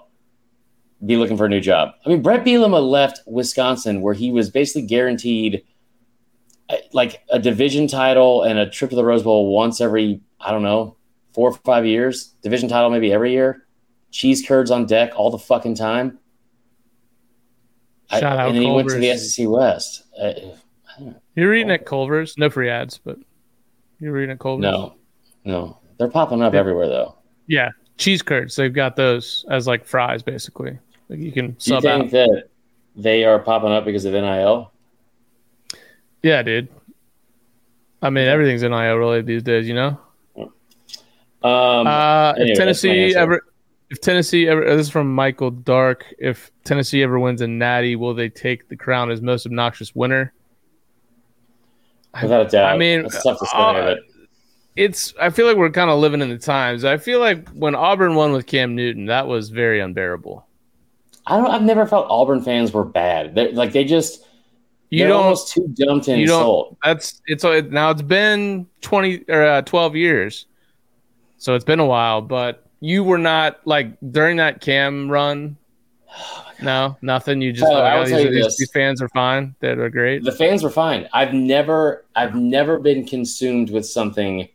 [1.05, 1.89] be looking for a new job.
[2.05, 5.63] I mean, Bret Bielema left Wisconsin where he was basically guaranteed
[6.69, 10.51] uh, like a division title and a trip to the Rose Bowl once every I
[10.51, 10.96] don't know
[11.37, 12.33] four or five years.
[12.41, 13.67] Division title maybe every year.
[14.09, 16.17] Cheese curds on deck all the fucking time.
[18.09, 20.05] Shout I, out and then he went to the SEC West.
[20.19, 20.33] Uh,
[21.35, 22.35] you're reading at Culver's.
[22.39, 23.19] No free ads, but
[23.99, 24.63] you're reading at Culver's.
[24.63, 24.95] No,
[25.45, 26.59] no, they're popping up yeah.
[26.59, 27.15] everywhere though.
[27.45, 28.55] Yeah, cheese curds.
[28.55, 30.79] They've got those as like fries, basically.
[31.07, 32.11] Like you can sub you think out.
[32.11, 32.49] that
[32.95, 34.71] they are popping up because of NIL?
[36.23, 36.69] Yeah, dude.
[38.01, 39.99] I mean, everything's NIL related these days, you know.
[41.43, 43.45] Um, uh, anyway, if Tennessee ever,
[43.89, 46.05] if Tennessee ever, this is from Michael Dark.
[46.17, 50.33] If Tennessee ever wins a Natty, will they take the crown as most obnoxious winner?
[52.21, 52.73] Without a doubt.
[52.73, 53.07] I mean,
[53.53, 53.95] uh,
[54.75, 55.13] it's.
[55.19, 56.83] I feel like we're kind of living in the times.
[56.83, 60.45] I feel like when Auburn won with Cam Newton, that was very unbearable.
[61.27, 61.51] I don't.
[61.51, 63.35] I've never felt Auburn fans were bad.
[63.35, 64.23] They're, like they just.
[64.89, 66.77] You don't almost too dumb to insult.
[66.81, 67.91] That's it's now.
[67.91, 70.45] It's been twenty or uh, twelve years,
[71.37, 72.21] so it's been a while.
[72.21, 75.57] But you were not like during that Cam run.
[76.61, 77.41] No, nothing.
[77.41, 79.55] You just oh, I will these, tell you these, these fans are fine.
[79.59, 80.23] They're great.
[80.23, 81.07] The fans were fine.
[81.13, 84.49] I've never, I've never been consumed with something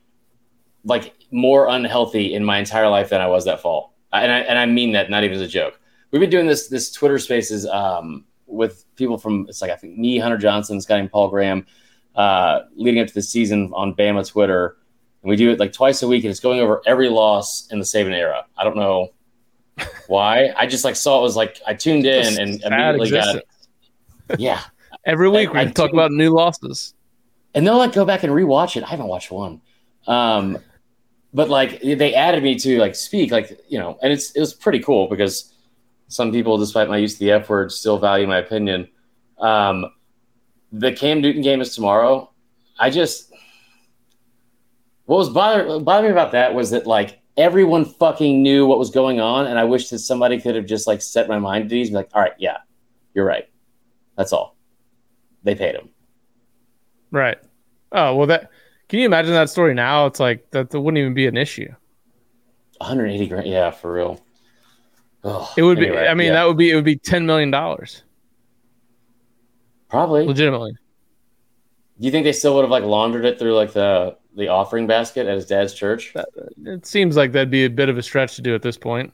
[0.84, 3.94] like more unhealthy in my entire life than I was that fall.
[4.12, 5.80] And I and I mean that not even as a joke.
[6.10, 9.96] We've been doing this this Twitter Spaces um, with people from it's like I think
[9.96, 11.66] me, Hunter Johnson, this guy named Paul Graham,
[12.14, 14.76] uh, leading up to the season on Bama Twitter,
[15.22, 17.78] and we do it like twice a week, and it's going over every loss in
[17.78, 18.44] the Saban era.
[18.56, 19.12] I don't know
[20.06, 20.52] why.
[20.56, 23.44] I just like saw it was like I tuned in and immediately existence.
[24.28, 24.60] got yeah.
[25.04, 26.94] Every week we talk about new losses,
[27.54, 28.84] and they'll like go back and rewatch it.
[28.84, 29.60] I haven't watched one,
[30.06, 30.58] um,
[31.34, 34.54] but like they added me to like speak like you know, and it's it was
[34.54, 35.52] pretty cool because
[36.06, 38.86] some people, despite my use of the F word, still value my opinion.
[39.38, 39.86] Um,
[40.70, 42.30] the Cam Newton game is tomorrow.
[42.78, 43.31] I just
[45.06, 48.90] what was bothering bothering me about that was that like everyone fucking knew what was
[48.90, 51.72] going on, and I wish that somebody could have just like set my mind at
[51.72, 52.58] ease, and be like, all right, yeah,
[53.14, 53.48] you're right.
[54.16, 54.56] That's all.
[55.42, 55.88] They paid him.
[57.10, 57.38] Right.
[57.90, 58.50] Oh well, that
[58.88, 60.06] can you imagine that story now?
[60.06, 61.68] It's like that, that wouldn't even be an issue.
[62.78, 64.20] 180 grand, yeah, for real.
[65.24, 66.06] Oh, it would anyway, be.
[66.08, 66.32] I mean, yeah.
[66.34, 66.70] that would be.
[66.70, 68.02] It would be 10 million dollars.
[69.88, 70.72] Probably, legitimately.
[70.72, 74.86] Do you think they still would have like laundered it through like the the offering
[74.86, 76.14] basket at his dad's church?
[76.64, 79.12] It seems like that'd be a bit of a stretch to do at this point,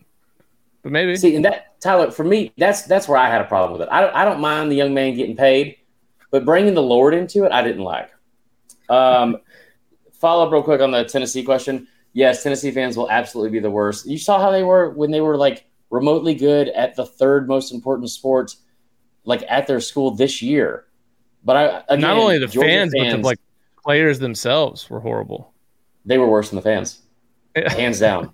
[0.83, 1.17] but maybe.
[1.17, 3.89] See, and that Tyler, for me, that's that's where I had a problem with it.
[3.91, 5.77] I don't, I don't mind the young man getting paid,
[6.31, 8.11] but bringing the Lord into it, I didn't like.
[8.89, 9.39] Um,
[10.13, 11.87] follow up real quick on the Tennessee question.
[12.13, 14.07] yes, Tennessee fans will absolutely be the worst.
[14.07, 17.73] You saw how they were when they were like remotely good at the third most
[17.73, 18.55] important sport,
[19.25, 20.87] like at their school this year.
[21.45, 23.39] But I again, Not only the Georgia fans, but the like
[23.89, 25.55] players themselves were horrible.
[26.05, 27.01] they were worse than the fans,
[27.57, 28.31] hands down.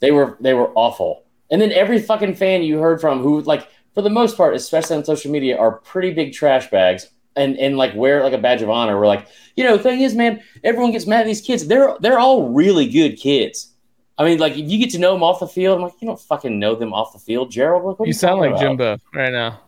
[0.00, 1.24] They were they were awful.
[1.50, 4.96] And then every fucking fan you heard from who like for the most part, especially
[4.96, 8.62] on social media, are pretty big trash bags and and like wear like a badge
[8.62, 8.98] of honor.
[8.98, 9.26] We're like,
[9.56, 11.66] you know, the thing is, man, everyone gets mad at these kids.
[11.66, 13.74] They're they're all really good kids.
[14.16, 16.08] I mean, like if you get to know them off the field, I'm like, you
[16.08, 17.84] don't fucking know them off the field, Gerald.
[17.84, 18.60] Like, are You sound like about?
[18.60, 19.60] Jimbo right now.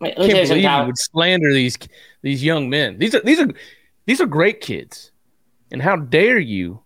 [0.00, 1.78] I you can't believe you would slander these
[2.22, 2.98] these young men.
[2.98, 3.48] These are these are
[4.08, 5.12] these are great kids.
[5.70, 6.80] And how dare you?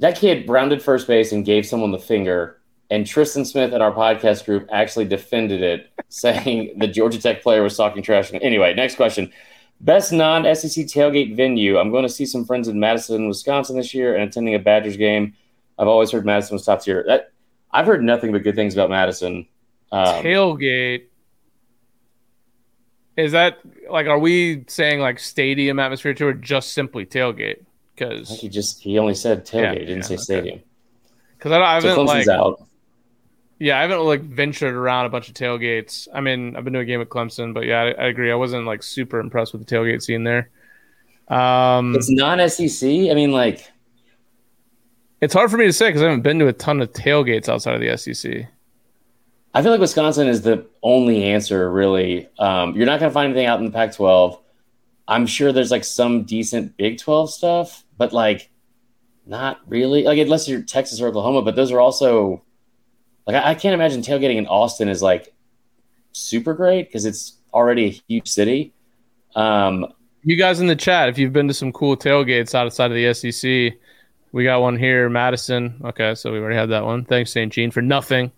[0.00, 2.60] That kid rounded first base and gave someone the finger,
[2.90, 7.62] and Tristan Smith in our podcast group actually defended it, saying the Georgia Tech player
[7.62, 8.32] was talking trash.
[8.34, 9.32] Anyway, next question.
[9.80, 11.78] Best non SEC tailgate venue.
[11.78, 14.96] I'm going to see some friends in Madison, Wisconsin this year and attending a Badgers
[14.96, 15.32] game.
[15.78, 17.04] I've always heard Madison was top tier.
[17.06, 17.30] That,
[17.70, 19.46] I've heard nothing but good things about Madison.
[19.92, 21.04] Um, tailgate.
[23.16, 23.58] Is that
[23.90, 27.64] like are we saying like stadium atmosphere too or just simply tailgate?
[27.94, 30.22] Because he just he only said tailgate, Yeah, he didn't yeah, say okay.
[30.22, 30.60] stadium.
[31.38, 32.66] because I, I haven't Clemson's like out.
[33.58, 36.08] yeah I haven't like ventured around a bunch of tailgates.
[36.14, 38.34] I mean I've been to a game at Clemson, but yeah I, I agree I
[38.36, 40.48] wasn't like super impressed with the tailgate scene there.
[41.28, 42.88] Um, It's non SEC.
[42.88, 43.70] I mean, like
[45.20, 47.48] it's hard for me to say because I haven't been to a ton of tailgates
[47.48, 48.46] outside of the SEC.
[49.54, 52.28] I feel like Wisconsin is the only answer, really.
[52.38, 54.38] Um, you're not going to find anything out in the Pac 12.
[55.08, 58.50] I'm sure there's like some decent Big 12 stuff, but like
[59.26, 60.04] not really.
[60.04, 62.42] Like, unless you're Texas or Oklahoma, but those are also
[63.26, 65.34] like I, I can't imagine tailgating in Austin is like
[66.12, 68.72] super great because it's already a huge city.
[69.34, 69.86] Um,
[70.22, 73.12] You guys in the chat, if you've been to some cool tailgates outside of the
[73.12, 73.78] SEC,
[74.32, 75.80] we got one here, Madison.
[75.84, 77.04] Okay, so we already had that one.
[77.04, 77.52] Thanks, St.
[77.52, 78.32] Jean, for nothing.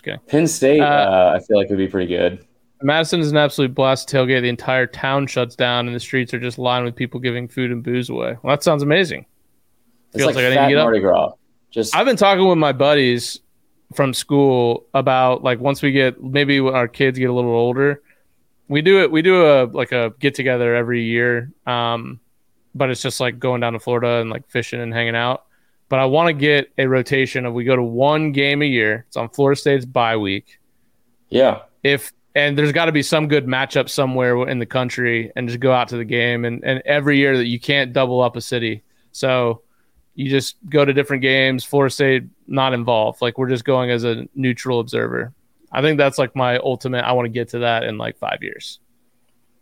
[0.00, 0.20] Just kidding.
[0.28, 2.44] Penn State, Uh, uh, I feel like it would be pretty good.
[2.82, 4.40] Madison is an absolute blast to tailgate.
[4.40, 7.70] The entire town shuts down, and the streets are just lined with people giving food
[7.70, 8.38] and booze away.
[8.42, 9.26] Well, that sounds amazing.
[10.14, 10.84] It's feels like, like I need to fat get up.
[10.86, 11.32] Mardi Gras.
[11.70, 13.40] Just I've been talking with my buddies
[13.92, 18.02] from school about like once we get maybe when our kids get a little older,
[18.68, 19.12] we do it.
[19.12, 22.18] We do a like a get together every year, um,
[22.74, 25.44] but it's just like going down to Florida and like fishing and hanging out.
[25.90, 29.04] But I want to get a rotation of we go to one game a year.
[29.08, 30.58] It's on Florida State's bye week.
[31.28, 31.62] yeah.
[31.82, 35.58] If and there's got to be some good matchup somewhere in the country, and just
[35.58, 36.44] go out to the game.
[36.44, 39.62] And and every year that you can't double up a city, so
[40.14, 41.64] you just go to different games.
[41.64, 43.20] Florida State not involved.
[43.20, 45.32] Like we're just going as a neutral observer.
[45.72, 47.04] I think that's like my ultimate.
[47.04, 48.78] I want to get to that in like five years.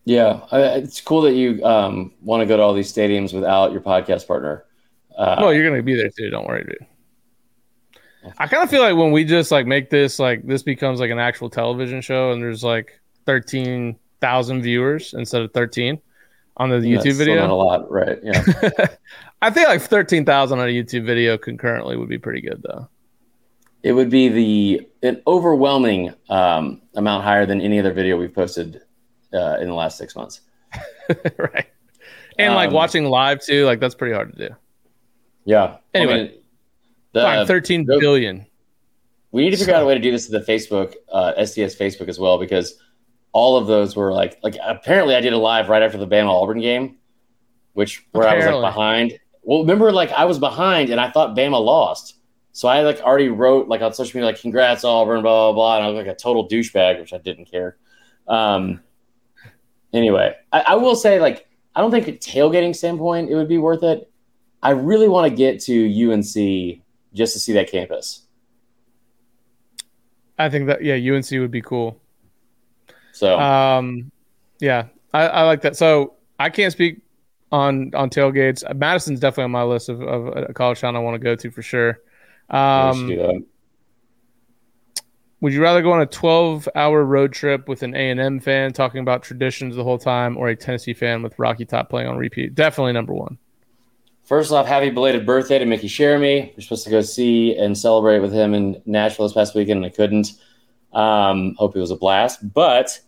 [0.05, 3.81] Yeah, it's cool that you um, want to go to all these stadiums without your
[3.83, 4.65] podcast partner.
[5.19, 6.31] Uh, no, you're gonna be there too.
[6.31, 6.87] Don't worry, dude.
[8.39, 11.11] I kind of feel like when we just like make this like this becomes like
[11.11, 16.01] an actual television show, and there's like thirteen thousand viewers instead of thirteen
[16.57, 18.19] on the that's YouTube still Not a lot, right?
[18.23, 18.43] Yeah,
[19.43, 22.89] I think like thirteen thousand on a YouTube video concurrently would be pretty good though.
[23.83, 28.83] it would be the an overwhelming um, amount higher than any other video we've posted
[29.33, 30.43] uh, in the last six months.
[31.39, 31.67] right.
[32.39, 34.55] And like Um, watching live too, like that's pretty hard to do.
[35.49, 35.79] Yeah.
[35.95, 36.13] Anyway.
[36.13, 36.33] I mean,
[37.15, 38.45] the, Fine, thirteen the- billion.
[39.33, 41.75] we need to figure out a way to do this to the Facebook, uh, SDS
[41.75, 42.75] Facebook as well, because
[43.33, 46.29] all of those were like, like apparently I did a live right after the Bama
[46.29, 46.99] Auburn game,
[47.73, 49.19] which where I was like behind.
[49.43, 52.17] Well, remember, like I was behind and I thought Bama lost.
[52.53, 55.77] So I like already wrote like on social media, like congrats Auburn, blah, blah, blah.
[55.77, 57.79] And I was like a total douchebag, which I didn't care.
[58.27, 58.81] Um,
[59.95, 63.57] anyway, I, I will say, like, I don't think a tailgating standpoint, it would be
[63.57, 64.08] worth it.
[64.63, 66.83] I really want to get to UNC
[67.15, 68.23] just to see that campus.
[70.39, 72.01] I think that yeah, UNC would be cool.
[73.13, 74.11] So Um,
[74.61, 75.77] yeah, I, I like that.
[75.77, 77.03] So I can't speak
[77.51, 78.63] on on tailgates.
[78.77, 81.51] Madison's definitely on my list of, of a college town I want to go to
[81.51, 82.01] for sure.
[82.51, 83.45] Um,
[85.41, 89.01] would you rather go on a 12 hour road trip with an A&M fan talking
[89.01, 92.55] about traditions the whole time or a Tennessee fan with Rocky Top playing on repeat?
[92.55, 93.39] Definitely number one.
[94.29, 96.53] First off, happy belated birthday to Mickey Jeremy.
[96.55, 99.87] We're supposed to go see and celebrate with him in Nashville this past weekend, and
[99.87, 100.33] I couldn't.
[100.93, 103.01] Um, hope it was a blast, but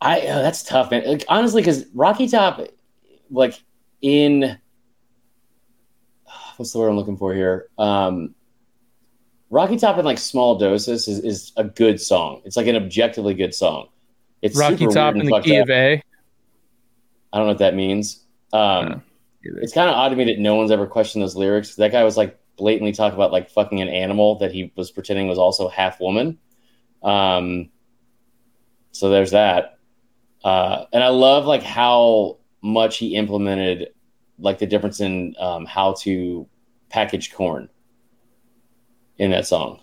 [0.00, 1.06] I uh, that's tough, man.
[1.06, 2.60] Like, honestly, because Rocky Top,
[3.30, 3.62] like
[4.02, 4.58] in
[6.56, 7.68] what's the word I'm looking for here?
[7.78, 8.34] Um,
[9.48, 12.42] Rocky Top in like small doses is, is a good song.
[12.44, 13.86] It's like an objectively good song.
[14.42, 16.02] It's Rocky Top in the key of A.
[17.32, 18.24] I don't know what that means.
[18.52, 19.04] Um.
[19.42, 21.76] It's kind of odd to me that no one's ever questioned those lyrics.
[21.76, 25.28] That guy was like blatantly talking about like fucking an animal that he was pretending
[25.28, 26.38] was also half woman.
[27.02, 27.70] Um,
[28.92, 29.78] so there's that.
[30.44, 33.88] Uh, and I love like how much he implemented
[34.38, 36.46] like the difference in um, how to
[36.90, 37.68] package corn
[39.18, 39.80] in that song.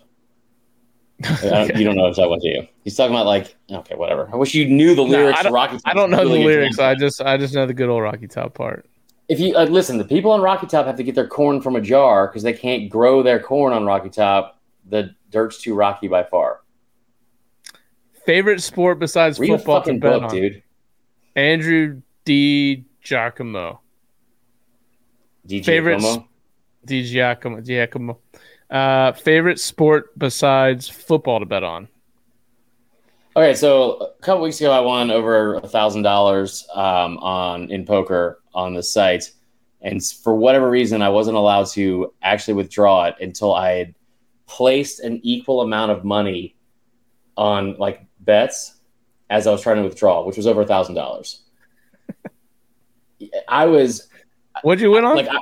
[1.24, 2.66] I don't- You don't know what I'm talking about, do you?
[2.84, 4.28] He's talking about like okay, whatever.
[4.32, 5.40] I wish you knew the No, lyrics.
[5.40, 5.78] I to Rocky.
[5.84, 6.78] I don't know really the lyrics.
[6.78, 8.86] I just I just know the good old Rocky Top part.
[9.28, 11.76] If you uh, listen, the people on Rocky Top have to get their corn from
[11.76, 14.60] a jar because they can't grow their corn on Rocky Top.
[14.88, 16.60] The dirt's too rocky by far.
[18.24, 20.30] Favorite sport besides Read football to fucking bet book, on?
[20.30, 20.62] dude.
[21.36, 22.84] Andrew D.
[23.02, 23.80] Giacomo.
[25.46, 25.98] DJ Giacomo.
[26.00, 26.28] Como.
[26.84, 27.02] D.
[27.04, 27.60] Giacomo.
[27.60, 28.18] Giacomo.
[28.70, 31.88] Uh, favorite sport besides football to bet on?
[33.36, 37.86] Okay, so a couple weeks ago, I won over a thousand dollars um, on in
[37.86, 39.30] poker on the site,
[39.80, 43.94] and for whatever reason, I wasn't allowed to actually withdraw it until I had
[44.46, 46.56] placed an equal amount of money
[47.36, 48.74] on like bets
[49.30, 51.42] as I was trying to withdraw, which was over a thousand dollars.
[53.48, 54.08] I was
[54.62, 55.16] What'd you win on?
[55.16, 55.38] like, I,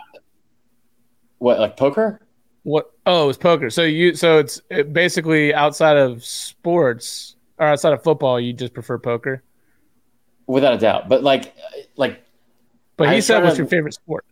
[1.38, 2.20] what like poker?
[2.62, 2.90] what?
[3.06, 3.70] Oh, it was poker.
[3.70, 8.74] So you so it's it basically outside of sports or outside of football, you just
[8.74, 9.42] prefer poker.
[10.48, 11.56] Without a doubt, but like,
[11.96, 12.25] like
[12.96, 14.24] But he was said, "What's your favorite sport?"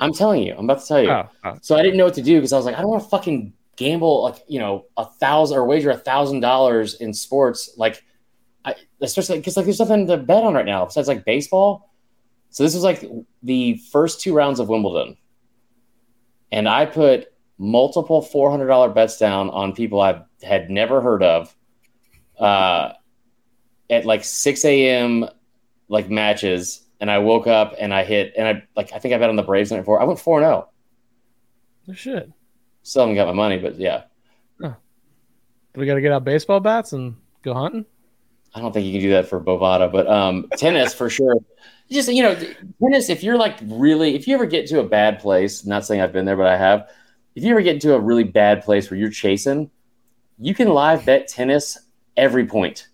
[0.00, 1.10] I'm telling you, I'm about to tell you.
[1.10, 1.58] Oh, oh.
[1.60, 3.08] So I didn't know what to do because I was like, I don't want to
[3.08, 8.04] fucking gamble like you know a thousand or wager a thousand dollars in sports like,
[8.64, 11.92] I especially because like there's nothing to bet on right now besides like baseball.
[12.50, 13.04] So this was like
[13.42, 15.16] the first two rounds of Wimbledon,
[16.50, 21.22] and I put multiple four hundred dollar bets down on people I had never heard
[21.22, 21.54] of,
[22.38, 22.92] uh,
[23.90, 25.28] at like six a.m.
[25.88, 29.18] like matches, and I woke up and I hit and I like I think I
[29.18, 30.00] bet on the Braves the night before.
[30.00, 30.68] I went four zero.
[31.88, 32.30] Oh, shit.
[32.82, 34.04] Still haven't got my money, but yeah,
[35.74, 37.86] We got to get out baseball bats and go hunting.
[38.54, 41.36] I don't think you can do that for Bovada, but um, tennis for sure.
[41.90, 42.34] Just you know,
[42.82, 43.08] tennis.
[43.08, 46.12] If you're like really, if you ever get to a bad place, not saying I've
[46.12, 46.88] been there, but I have.
[47.34, 49.70] If you ever get into a really bad place where you're chasing,
[50.38, 51.78] you can live bet tennis
[52.16, 52.88] every point.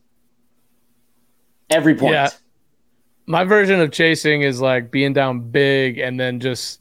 [1.71, 2.13] Every point.
[2.13, 2.29] Yeah.
[3.27, 6.81] My version of chasing is like being down big and then just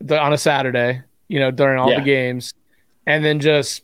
[0.00, 2.00] the, on a Saturday, you know, during all Yeah.
[2.00, 2.54] the games,
[3.06, 3.82] and then just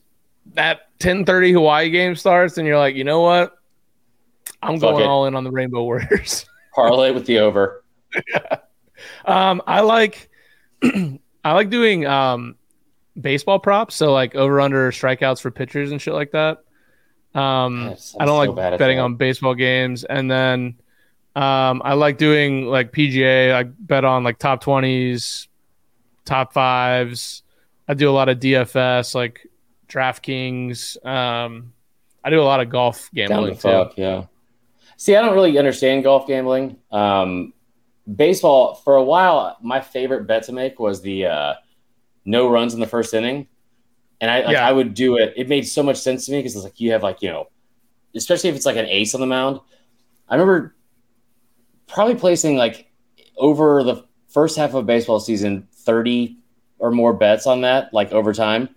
[0.55, 3.55] that 10:30 Hawaii game starts, and you're like, you know what?
[4.63, 5.07] I'm Fuck going it.
[5.07, 6.45] all in on the Rainbow Warriors.
[6.75, 7.83] Parlay with the over.
[9.25, 10.29] um, I like
[10.83, 12.57] I like doing um
[13.21, 16.59] baseball props, so like over under strikeouts for pitchers and shit like that.
[17.35, 19.03] Um, I don't so like betting that.
[19.05, 20.75] on baseball games, and then
[21.37, 23.53] um, I like doing like PGA.
[23.55, 25.49] I bet on like top twenties,
[26.25, 27.43] top fives.
[27.89, 29.47] I do a lot of DFS, like
[29.89, 31.05] DraftKings.
[31.05, 31.73] Um,
[32.23, 33.61] I do a lot of golf gambling too.
[33.61, 34.25] fuck, yeah.
[34.97, 36.77] See, I don't really understand golf gambling.
[36.93, 37.53] Um,
[38.15, 41.55] baseball, for a while, my favorite bet to make was the uh,
[42.25, 43.49] no runs in the first inning.
[44.21, 44.69] And I, like, Yeah.
[44.69, 45.33] I would do it.
[45.37, 47.49] It made so much sense to me because it's like you have like, you know,
[48.15, 49.61] especially if it's like an ace on the mound.
[50.29, 50.77] I remember
[51.93, 52.91] probably placing like
[53.37, 56.37] over the first half of baseball season 30
[56.79, 58.69] or more bets on that, like over time.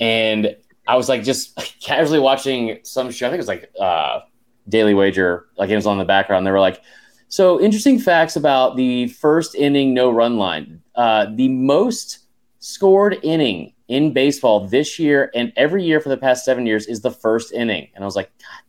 [0.00, 3.26] And I was like just casually watching some show.
[3.26, 4.20] I think it was like uh,
[4.68, 6.46] Daily Wager, like it was on the background.
[6.46, 6.82] They were like,
[7.28, 10.82] so interesting facts about the first inning no run line.
[10.94, 12.18] Uh, the most
[12.58, 17.00] scored inning in baseball this year and every year for the past seven years is
[17.00, 17.88] the first inning.
[17.94, 18.62] And I was like, God,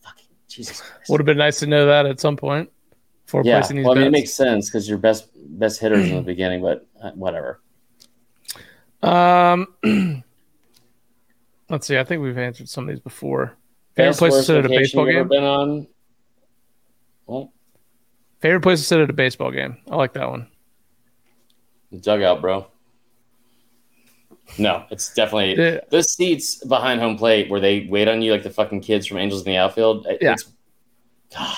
[0.00, 1.10] fucking Jesus Christ.
[1.10, 2.70] Would have been nice to know that at some point
[3.32, 6.16] yeah, placing these well, I mean, it makes sense because your best best hitters in
[6.16, 7.60] the beginning, but uh, whatever.
[9.02, 9.66] Um,
[11.70, 11.98] let's see.
[11.98, 13.56] I think we've answered some of these before.
[13.94, 15.28] Favorite place to sit at a baseball game.
[15.28, 15.86] Been on?
[17.26, 17.52] Well,
[18.40, 19.78] Favorite place to sit at a baseball game.
[19.90, 20.48] I like that one.
[21.90, 22.66] the dugout, bro.
[24.58, 25.80] No, it's definitely Yeah.
[25.90, 29.16] the seats behind home plate where they wait on you like the fucking kids from
[29.18, 30.06] Angels in the Outfield.
[30.20, 30.32] Yeah.
[30.34, 30.52] It's
[31.34, 31.56] God,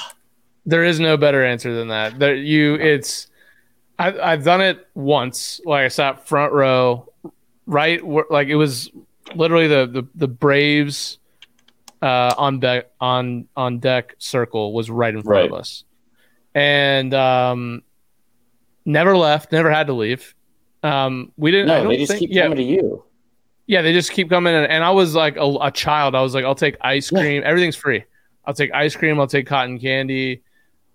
[0.69, 2.19] There is no better answer than that.
[2.19, 3.29] There, you, it's.
[3.99, 5.63] I, I've done it once.
[5.65, 7.11] Like I sat front row,
[7.67, 8.91] right, where, like it was
[9.35, 11.19] literally the the, the Braves
[12.03, 15.85] uh, on deck on on deck circle was right in front of us,
[16.55, 17.83] and um,
[18.85, 20.35] never left, never had to leave.
[20.83, 21.71] Um, we didn't.
[21.71, 23.05] I no, don't they just think, keep yeah, coming to you.
[23.67, 24.65] Yeah, they just keep coming in.
[24.65, 26.15] And I was like a, a child.
[26.15, 27.21] I was like, I'll take ice Yeah.
[27.21, 27.43] cream.
[27.45, 28.05] Everything's free.
[28.45, 29.19] I'll take ice cream.
[29.19, 30.43] I'll take cotton candy.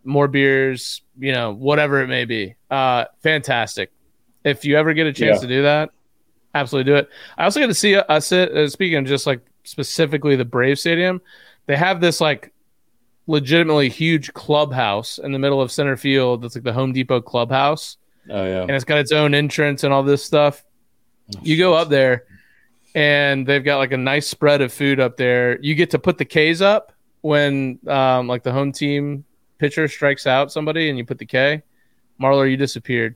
[0.03, 2.55] More beers, you know, whatever it may be.
[2.69, 3.91] Uh, fantastic.
[4.43, 5.41] If you ever get a chance Yeah.
[5.41, 5.89] to do that,
[6.53, 7.09] absolutely do it.
[7.37, 8.51] I also get to see us sit.
[8.51, 11.21] Uh, speaking of just like specifically the Brave Stadium,
[11.65, 12.51] they have this like
[13.27, 16.41] legitimately huge clubhouse in the middle of center field.
[16.43, 17.97] That's like the Home Depot clubhouse,
[18.29, 18.61] Oh yeah.
[18.63, 20.63] and it's got its own entrance and all this stuff.
[21.41, 22.25] You go up there,
[22.95, 25.57] and they've got like a nice spread of food up there.
[25.61, 26.91] You get to put the K's up
[27.21, 29.23] when um, like the home team
[29.63, 31.61] pitcher strikes out somebody, and you put the K.
[32.21, 33.15] Marler, you disappeared.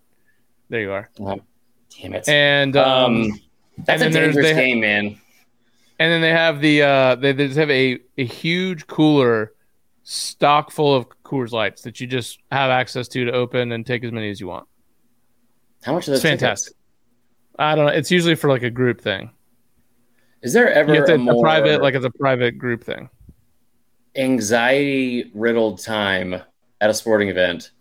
[0.70, 1.10] There you are.
[1.20, 2.30] Damn it.
[2.30, 3.40] And um, um,
[3.80, 5.06] that's and a dangerous they ha- game, man.
[6.00, 9.52] and then they have the uh, they, they just have a, a huge cooler
[10.04, 14.06] stock full of Coors Lights that you just have access to to open and take
[14.06, 14.70] as many as you want.
[15.84, 16.42] How much are It's those tickets?
[16.42, 16.74] fantastic.
[17.60, 17.92] I don't know.
[17.92, 19.32] It's usually for like a group thing.
[20.42, 23.10] Is there ever have a a private like it's a private group thing.
[24.18, 26.42] Anxiety riddled time
[26.82, 27.72] at a sporting event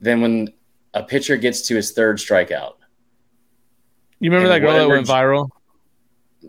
[0.00, 0.48] than when
[0.94, 2.74] a pitcher gets to his third strikeout?
[4.20, 5.50] You remember And that girl that went viral?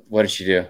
[0.07, 0.65] What did she do?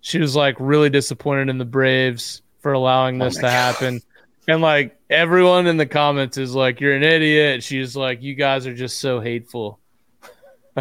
[0.00, 3.50] She was like really disappointed in the Braves for allowing Oh this my to God.
[3.52, 4.02] happen.
[4.46, 8.66] And like everyone in the comments is like, "You're an idiot." She's like, "You guys
[8.66, 9.78] are just so hateful."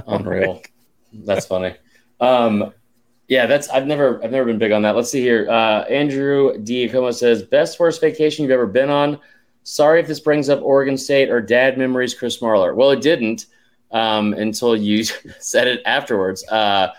[0.08, 0.62] Unreal.
[1.14, 1.76] That's funny.
[2.20, 2.74] Um,
[3.28, 4.96] yeah, that's I've never I've never been big on that.
[4.96, 5.50] Let's see here.
[5.50, 9.20] Uh, Andrew Diacomo says best worst vacation you've ever been on.
[9.64, 12.74] Sorry if this brings up Oregon State or dad memories, Chris Marler.
[12.74, 13.48] Well, it didn't
[13.92, 15.04] um, until you
[15.40, 16.48] said it afterwards.
[16.48, 16.90] Uh,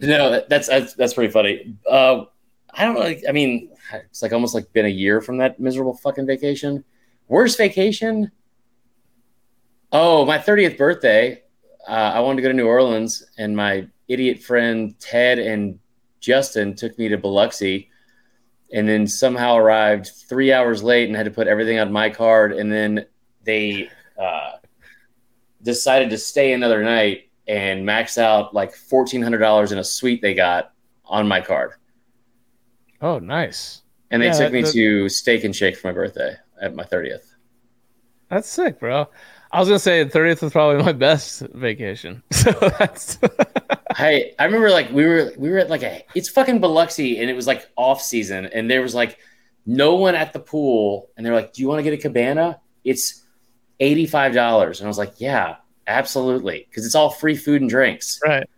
[0.00, 1.74] no, that's, that's that's pretty funny.
[1.88, 2.24] Uh,
[2.72, 3.14] I don't know.
[3.28, 6.84] I mean, it's like almost like been a year from that miserable fucking vacation.
[7.28, 8.30] Worst vacation?
[9.92, 11.42] Oh, my 30th birthday.
[11.86, 15.78] Uh, I wanted to go to New Orleans, and my idiot friend Ted and
[16.20, 17.90] Justin took me to Biloxi,
[18.72, 22.52] and then somehow arrived three hours late and had to put everything on my card.
[22.52, 23.06] And then
[23.44, 23.88] they
[24.20, 24.52] uh,
[25.62, 30.20] decided to stay another night and max out like fourteen hundred dollars in a suite
[30.20, 30.72] they got
[31.04, 31.72] on my card.
[33.00, 33.82] Oh, nice.
[34.10, 36.84] And they Yeah, took me that- to Steak and Shake for my birthday at my
[36.84, 37.34] thirtieth.
[38.28, 39.08] That's sick, bro.
[39.50, 42.22] I was gonna say the 30th was probably my best vacation.
[42.32, 43.18] So that's
[43.96, 47.30] Hey, I remember like we were we were at like a it's fucking Biloxi and
[47.30, 49.18] it was like off season and there was like
[49.66, 52.60] no one at the pool and they're like, "Do you want to get a cabana?
[52.84, 53.24] It's
[53.80, 57.68] eighty five dollars." And I was like, "Yeah, absolutely," because it's all free food and
[57.68, 58.20] drinks.
[58.24, 58.48] right.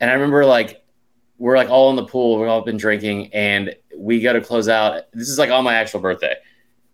[0.00, 0.84] And I remember like
[1.38, 4.68] we're like all in the pool, we've all been drinking, and we go to close
[4.68, 5.02] out.
[5.12, 6.34] This is like on my actual birthday.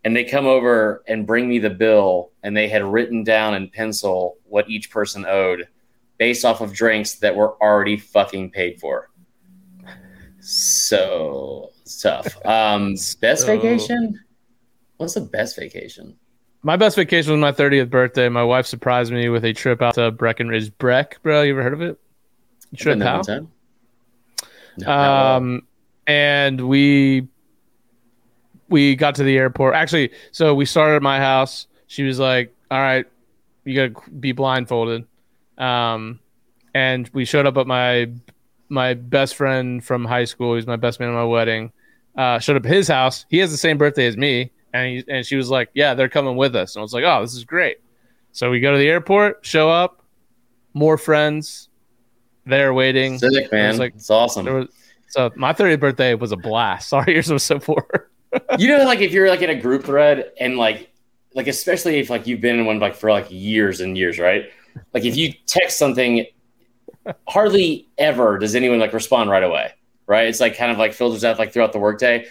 [0.05, 3.69] And they come over and bring me the bill, and they had written down in
[3.71, 5.69] pencil what each person owed
[6.19, 9.11] based off of drinks that were already fucking paid for.
[10.41, 12.37] So tough.
[12.45, 14.19] Um, best So- vacation?
[14.97, 16.17] What's the best vacation?
[16.65, 18.29] My best vacation was my 30th birthday.
[18.29, 20.77] My wife surprised me with a trip out to Breckenridge.
[20.79, 21.99] Breck, bro, you ever heard of it?
[22.77, 23.17] Trip been there how?
[23.17, 23.49] one time.
[24.79, 24.89] No.
[24.89, 25.63] Um,
[26.07, 27.27] and we
[28.73, 29.75] we got to the airport.
[29.75, 31.67] Actually, so we started at my house.
[31.87, 33.07] She was like, "All right,
[33.65, 35.05] you gotta be blindfolded."
[35.59, 36.19] Um,
[36.75, 38.11] and we showed up at my
[38.69, 40.57] my best friend from high school.
[40.57, 41.71] He's my best man at my wedding.
[42.17, 43.27] Uh, showed up at his house.
[43.29, 46.09] He has the same birthday as me, and he and she was like, "Yeah, they're
[46.09, 47.79] coming with us." And I was like, "Oh, this is great."
[48.33, 50.03] So we go to the airport, show up,
[50.73, 51.69] more friends
[52.47, 53.19] there waiting.
[53.19, 53.77] Sick, man.
[53.77, 54.47] like- it's awesome.
[54.47, 54.69] Was,
[55.09, 56.89] so my 30th birthday was a blast.
[56.89, 58.09] Sorry, yours was so poor.
[58.59, 60.91] You know like if you're like in a group thread and like
[61.35, 64.51] like especially if like you've been in one like for like years and years right?
[64.95, 66.27] Like if you text something
[67.29, 69.73] hardly ever does anyone like respond right away
[70.07, 70.27] right?
[70.27, 72.27] It's like kind of like filters out like throughout the workday.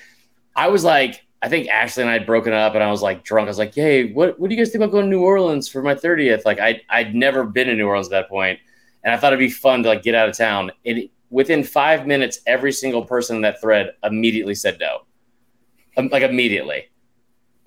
[0.55, 3.23] I was like i think ashley and i had broken up and i was like
[3.23, 3.47] drunk.
[3.47, 5.67] I was like hey what, what do you guys think about going to new orleans
[5.67, 8.59] for my 30th like I, i'd never been in new orleans at that point
[9.03, 10.71] and i thought it'd be fun to like get out of town.
[10.85, 14.99] And within five minutes every single person in that thread immediately said no
[15.97, 16.89] um, like immediately.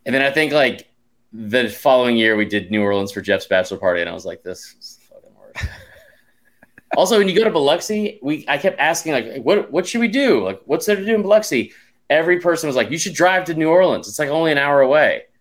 [0.07, 0.91] And then I think like
[1.33, 4.43] the following year we did New Orleans for Jeff's bachelor party, and I was like,
[4.43, 5.67] this is fucking worse.
[6.97, 10.09] also, when you go to Biloxi, we I kept asking like, what what should we
[10.09, 10.45] do?
[10.45, 11.73] Like, what's there to do in Biloxi?
[12.11, 14.09] Every person was like, you should drive to New Orleans.
[14.09, 15.23] It's like only an hour away.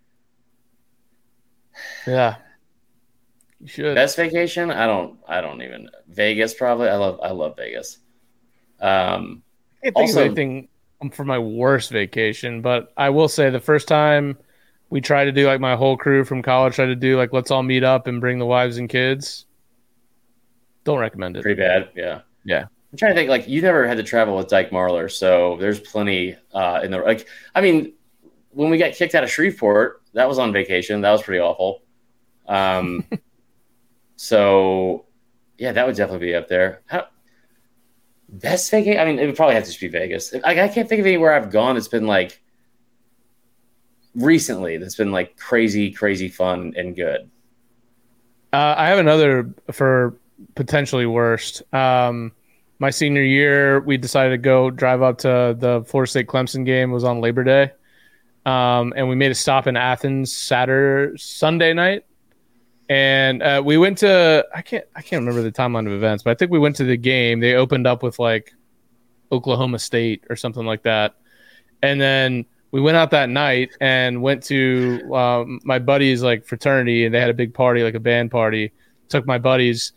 [2.06, 2.36] Yeah.
[3.64, 3.96] You should.
[3.96, 4.70] Best vacation?
[4.72, 6.90] I don't I don't even Vegas probably.
[6.90, 8.00] I love I love Vegas.
[8.82, 9.42] Um,
[9.82, 10.36] I can't think also- of
[11.10, 14.38] for my worst vacation, but I will say the first time
[14.90, 17.52] we tried to do like my whole crew from college tried to do like let's
[17.52, 19.46] all meet up and bring the wives and kids.
[20.84, 21.42] Don't recommend it.
[21.42, 21.90] pretty bad.
[21.96, 22.22] Yeah.
[22.44, 22.66] Yeah.
[22.92, 25.80] I'm trying to think like you never had to travel with Dyke Marler, so there's
[25.80, 27.28] plenty uh, in the like.
[27.56, 27.94] I mean,
[28.52, 31.02] when we got kicked out of Shreveport, that was on vacation.
[31.02, 31.82] That was pretty awful.
[32.48, 33.04] Um,
[34.16, 35.06] so
[35.58, 36.84] yeah, that would definitely be up there.
[36.86, 37.08] How,
[38.34, 39.00] best vacation?
[39.00, 40.34] I mean, it would probably have to just be Vegas.
[40.44, 42.42] I, I can't think of anywhere I've gone that's been like
[44.16, 47.30] recently that's been like crazy, crazy fun and good.
[48.52, 50.16] Uh, I have another for
[50.56, 51.64] potentially worst.
[51.74, 52.32] Um,
[52.80, 56.92] my senior year, we decided to go drive up to the Florida State Clemson game.
[56.92, 57.72] It was on Labor Day,
[58.46, 62.06] um, and we made a stop in Athens Saturday, Sunday night,
[62.94, 66.30] and uh, we went to I can't I can't remember the timeline of events, but
[66.30, 67.40] I think we went to the game.
[67.40, 68.53] They opened up with like
[69.32, 71.15] Oklahoma State or something like that,
[71.82, 77.03] and then we went out that night and went to um, my buddy's like fraternity,
[77.03, 78.72] and they had a big party, like a band party.
[79.10, 79.94] Took my buddies,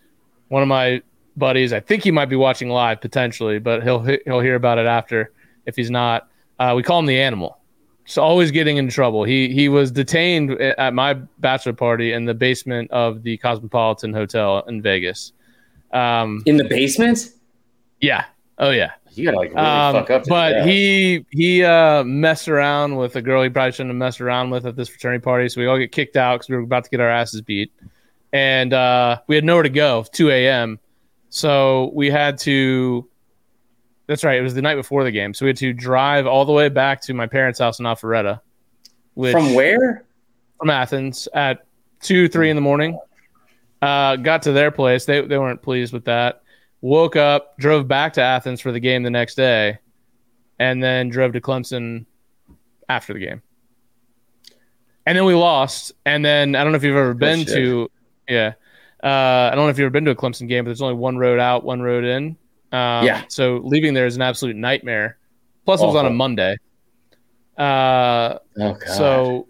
[0.48, 1.02] one of my
[1.36, 1.74] buddies.
[1.74, 5.32] I think he might be watching live potentially, but he'll he'll hear about it after
[5.66, 6.30] if he's not.
[6.58, 7.58] Uh, we call him the animal.
[8.06, 9.24] He's always getting in trouble.
[9.24, 14.60] He he was detained at my bachelor party in the basement of the Cosmopolitan Hotel
[14.68, 15.32] in Vegas.
[15.92, 17.30] Um, In the basement?
[18.00, 18.24] yeah.
[18.58, 18.92] Oh yeah.
[19.12, 20.24] You gotta like really Um, fuck up.
[20.28, 24.50] but he he uh, messed around with a girl he probably shouldn't have messed around
[24.50, 25.48] with at this fraternity party.
[25.48, 27.72] So we all get kicked out because we were about to get our asses beat,
[28.32, 30.04] and uh, we had nowhere to go.
[30.12, 30.78] 2 a.m.
[31.30, 33.08] So we had to.
[34.06, 34.38] That's right.
[34.38, 36.68] It was the night before the game, so we had to drive all the way
[36.68, 38.40] back to my parents' house in Alpharetta.
[39.14, 40.06] Which, from where?
[40.58, 41.66] From Athens at
[42.00, 42.98] two, three in the morning.
[43.82, 45.04] Uh, got to their place.
[45.04, 46.42] They they weren't pleased with that.
[46.80, 49.78] Woke up, drove back to Athens for the game the next day,
[50.58, 52.06] and then drove to Clemson
[52.88, 53.42] after the game.
[55.06, 55.92] And then we lost.
[56.04, 57.90] And then I don't know if you've ever been to,
[58.28, 58.54] yeah.
[59.02, 60.96] Uh, I don't know if you've ever been to a Clemson game, but there's only
[60.96, 62.36] one road out, one road in.
[62.76, 63.24] Um, Yeah.
[63.28, 65.18] So leaving there is an absolute nightmare.
[65.64, 66.56] Plus, it was on a Monday.
[67.58, 68.88] Uh, Oh god.
[68.88, 69.48] so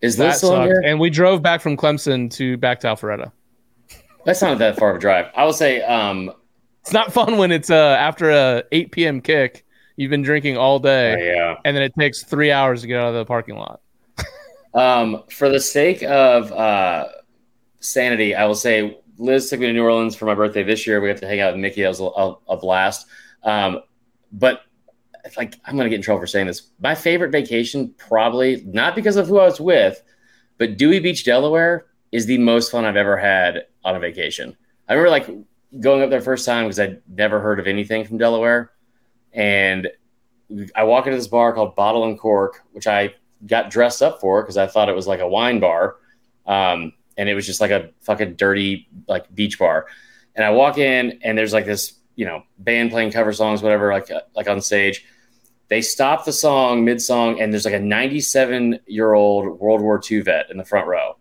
[0.00, 0.72] is this sucked.
[0.84, 3.32] And we drove back from Clemson to back to Alpharetta.
[4.24, 5.26] That's not that far of a drive.
[5.34, 6.30] I will say, um,
[6.82, 9.20] It's not fun when it's uh, after a 8 p.m.
[9.20, 9.64] kick.
[9.96, 11.56] You've been drinking all day, yeah.
[11.64, 13.80] and then it takes three hours to get out of the parking lot.
[14.74, 17.08] Um, for the sake of uh,
[17.80, 21.00] sanity, I will say Liz took me to New Orleans for my birthday this year.
[21.00, 21.82] We got to hang out with Mickey.
[21.82, 23.06] That was a, a, blast.
[23.42, 23.80] Um,
[24.32, 24.62] but
[25.36, 26.70] like I'm gonna get in trouble for saying this.
[26.80, 30.02] My favorite vacation, probably not because of who I was with,
[30.56, 34.56] but Dewey Beach, Delaware, is the most fun I've ever had on a vacation.
[34.88, 35.28] I remember like
[35.80, 38.70] going up there first time because I'd never heard of anything from Delaware,
[39.32, 39.88] and
[40.74, 43.14] I walk into this bar called Bottle and Cork, which I
[43.46, 45.96] got dressed up for because I thought it was like a wine bar.
[46.46, 49.88] Um, and it was just like a fucking dirty like beach bar.
[50.34, 53.92] And I walk in and there's like this, you know, band playing cover songs, whatever,
[53.92, 55.04] like uh, like on stage.
[55.66, 60.00] They stop the song mid song and there's like a 97 year old World War
[60.08, 61.18] II vet in the front row.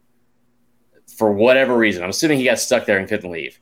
[1.17, 3.59] For whatever reason, I'm assuming he got stuck there and couldn't leave.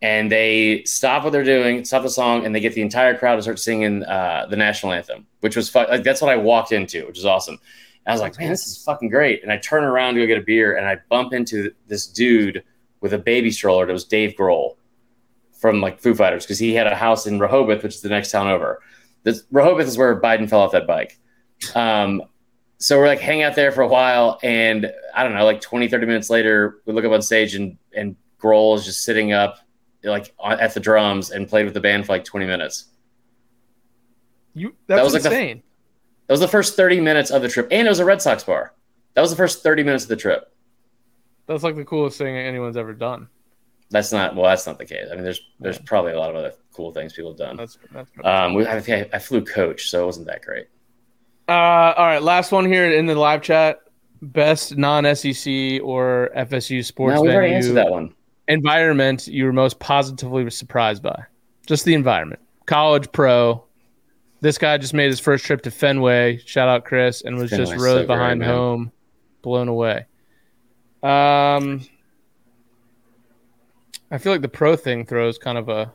[0.00, 3.36] And they stop what they're doing, stop the song, and they get the entire crowd
[3.36, 6.72] to start singing uh, the national anthem, which was fu- like that's what I walked
[6.72, 7.58] into, which is awesome.
[8.06, 9.42] I was like, man, this is fucking great.
[9.42, 12.64] And I turn around to go get a beer, and I bump into this dude
[13.00, 13.88] with a baby stroller.
[13.88, 14.76] It was Dave Grohl
[15.60, 18.30] from like Foo Fighters because he had a house in Rehoboth, which is the next
[18.32, 18.80] town over.
[19.22, 21.18] This Rehoboth is where Biden fell off that bike.
[21.76, 22.22] Um,
[22.78, 25.86] so we're like hang out there for a while, and I don't know, like 20,
[25.86, 29.58] 30 minutes later, we look up on stage, and and Grohl is just sitting up
[30.02, 32.86] like at the drums and played with the band for like 20 minutes.
[34.54, 35.62] You That was like the- insane.
[36.32, 38.42] That was the first 30 minutes of the trip, and it was a Red Sox
[38.42, 38.72] bar.
[39.12, 40.50] That was the first 30 minutes of the trip.
[41.46, 43.28] that's like the coolest thing anyone's ever done.
[43.90, 44.46] That's not well.
[44.46, 45.08] That's not the case.
[45.12, 47.58] I mean, there's there's probably a lot of other cool things people have done.
[47.58, 48.10] That's that's.
[48.24, 48.76] Um, we, I,
[49.12, 50.68] I, flew coach, so it wasn't that great.
[51.50, 53.80] Uh, all right, last one here in the live chat.
[54.22, 58.14] Best non-SEC or FSU sports No, venue answered that one.
[58.48, 61.24] environment you were most positively surprised by.
[61.66, 62.40] Just the environment.
[62.64, 63.62] College pro.
[64.42, 66.38] This guy just made his first trip to Fenway.
[66.44, 68.48] Shout out Chris, and was just rows so great, behind man.
[68.48, 68.92] home,
[69.40, 70.06] blown away.
[71.02, 71.80] Um,
[74.10, 75.92] I feel like the pro thing throws kind of a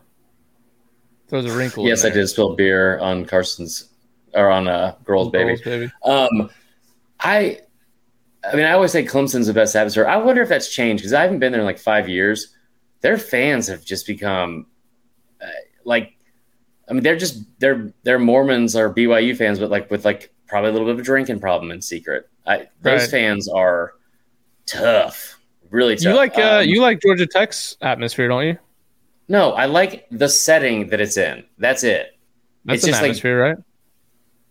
[1.27, 1.83] throws a wrinkle.
[1.83, 3.89] in Yes, I did spill beer on Carson's
[4.33, 5.61] or on uh, girls' baby.
[5.61, 5.91] Baby.
[6.05, 6.49] Um,
[7.19, 7.59] I,
[8.49, 10.07] I mean, I always say Clemson's the best atmosphere.
[10.07, 12.55] I wonder if that's changed because I haven't been there in like five years.
[13.01, 14.67] Their fans have just become
[15.41, 15.47] uh,
[15.83, 16.16] like,
[16.89, 20.69] I mean, they're just they're they're Mormons or BYU fans, but like with like probably
[20.69, 22.29] a little bit of a drinking problem in secret.
[22.45, 23.09] I, those Right.
[23.09, 23.93] fans are
[24.65, 25.39] tough,
[25.69, 26.05] really tough.
[26.05, 28.57] You like uh, Um, you like Georgia Tech's atmosphere, don't you?
[29.27, 31.43] No, I like the setting that it's in.
[31.57, 32.17] That's it.
[32.65, 33.57] That's it's an just like atmosphere, right?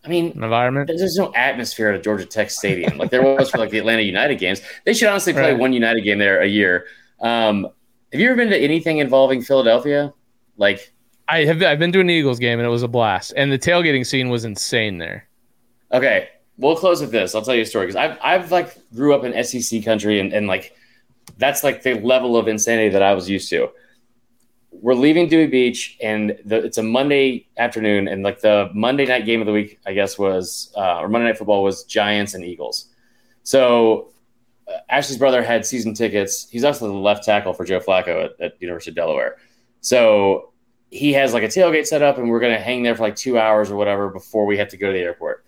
[0.04, 0.90] I mean, environment.
[0.94, 4.02] There's no atmosphere at a Georgia Tech stadium like there was for like the Atlanta
[4.02, 4.60] United games.
[4.84, 5.58] They should honestly play Right.
[5.58, 6.86] one United game there a year.
[7.20, 7.66] Um,
[8.12, 10.12] have you ever been to anything involving Philadelphia?
[10.58, 10.92] Like,
[11.28, 13.58] I have I've been to an Eagles game and it was a blast, and the
[13.58, 15.28] tailgating scene was insane there.
[15.92, 16.28] okay,
[16.58, 17.34] we'll close with this.
[17.34, 20.32] I'll tell you a story because I've I've like grew up in SEC country and,
[20.32, 20.76] and like
[21.38, 23.68] that's like the level of insanity that I was used to.
[24.70, 29.24] We're leaving Dewey Beach, and the, it's a Monday afternoon, and like the Monday night
[29.24, 32.44] game of the week, I guess was uh, or Monday night football was Giants and
[32.44, 32.90] Eagles.
[33.42, 34.10] So
[34.68, 36.48] uh, Ashley's brother had season tickets.
[36.50, 39.36] He's also the left tackle for Joe Flacco at, at University of Delaware.
[39.80, 40.52] So
[40.90, 43.38] he has like a tailgate set up, and we're gonna hang there for like two
[43.38, 45.44] hours or whatever before we have to go to the airport.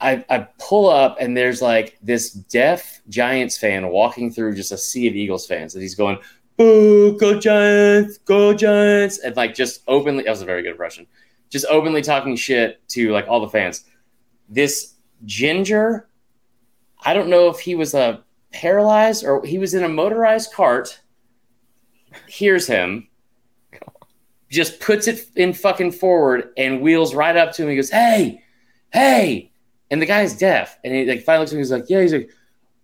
[0.00, 4.78] I, I pull up and there's like this deaf Giants fan walking through just a
[4.78, 6.18] sea of Eagles fans, and he's going,
[6.56, 10.24] "Boo, go Giants, go Giants!" and like just openly.
[10.24, 11.06] That was a very good impression.
[11.50, 13.84] Just openly talking shit to like all the fans.
[14.48, 14.94] This
[15.24, 16.08] ginger,
[17.04, 21.00] I don't know if he was a paralyzed or he was in a motorized cart.
[22.26, 23.06] Hears him,
[24.50, 27.68] just puts it in fucking forward and wheels right up to him.
[27.68, 28.42] He goes, "Hey,
[28.92, 29.52] hey!"
[29.90, 31.60] And the guy's deaf, and he like finally looks at me.
[31.60, 32.30] He's like, "Yeah." He's like,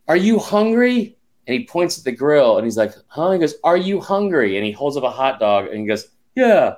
[0.09, 1.17] "Are you hungry?"
[1.47, 4.57] And he points at the grill, and he's like, "Huh?" He goes, "Are you hungry?"
[4.57, 6.77] And he holds up a hot dog, and he goes, "Yeah."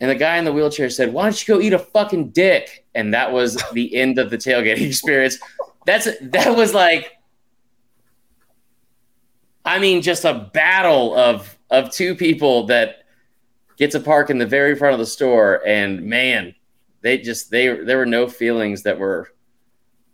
[0.00, 2.84] And the guy in the wheelchair said, "Why don't you go eat a fucking dick?"
[2.94, 5.38] And that was the end of the tailgating experience.
[5.86, 7.12] That's that was like,
[9.64, 13.04] I mean, just a battle of of two people that
[13.78, 16.54] get to park in the very front of the store, and man,
[17.00, 19.28] they just they there were no feelings that were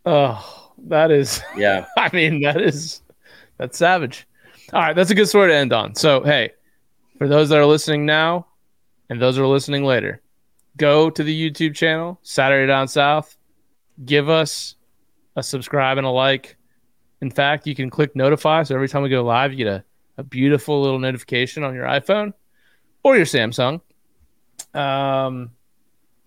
[0.05, 1.43] Oh, that is.
[1.57, 3.03] yeah I mean, that is
[3.59, 4.27] that's savage.
[4.73, 5.95] All right, that's a good story to end on.
[5.95, 6.51] So, hey,
[7.19, 8.47] for those that are listening now
[9.09, 10.21] and those that are listening later,
[10.77, 13.37] go to the YouTube channel Saturday Down South.
[14.05, 14.75] Give us
[15.37, 16.57] a subscribe and a like.
[17.21, 19.85] In fact, you can click notify so every time we go live, you get a,
[20.19, 22.33] a beautiful little notification on your iPhone
[23.05, 23.81] or your Samsung.
[24.75, 25.51] Um,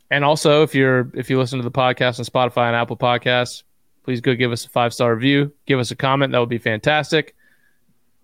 [0.09, 3.63] and also, if you're if you listen to the podcast on Spotify and Apple Podcasts,
[4.03, 5.51] please go give us a five star review.
[5.65, 6.31] Give us a comment.
[6.31, 7.35] That would be fantastic.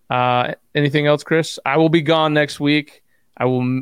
[0.09, 1.59] Uh, anything else, Chris?
[1.65, 3.03] I will be gone next week.
[3.35, 3.81] I will.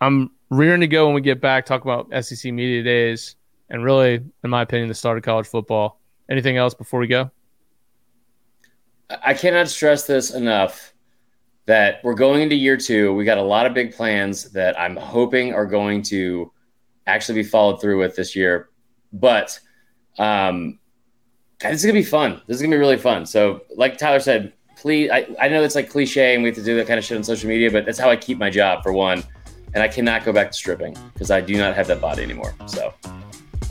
[0.00, 1.66] I'm rearing to go when we get back.
[1.66, 3.34] Talk about SEC media days
[3.70, 6.00] and really, in my opinion, the start of college football.
[6.30, 7.30] Anything else before we go?
[9.22, 10.93] I cannot stress this enough
[11.66, 13.14] that we're going into year two.
[13.14, 16.52] We got a lot of big plans that I'm hoping are going to
[17.06, 18.68] actually be followed through with this year.
[19.12, 19.58] But
[20.18, 20.78] um,
[21.60, 22.42] this is gonna be fun.
[22.46, 23.26] This is gonna be really fun.
[23.26, 25.10] So, like Tyler said, please.
[25.10, 27.16] I, I know it's like cliche and we have to do that kind of shit
[27.16, 29.22] on social media, but that's how I keep my job for one.
[29.72, 32.54] And I cannot go back to stripping because I do not have that body anymore.
[32.66, 32.92] So,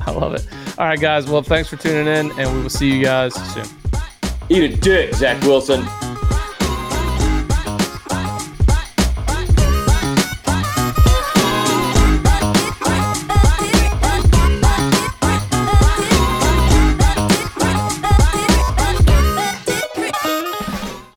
[0.00, 0.46] I love it.
[0.78, 1.26] All right, guys.
[1.26, 3.66] Well, thanks for tuning in, and we will see you guys soon.
[4.48, 5.84] eat a dick, Zach Wilson.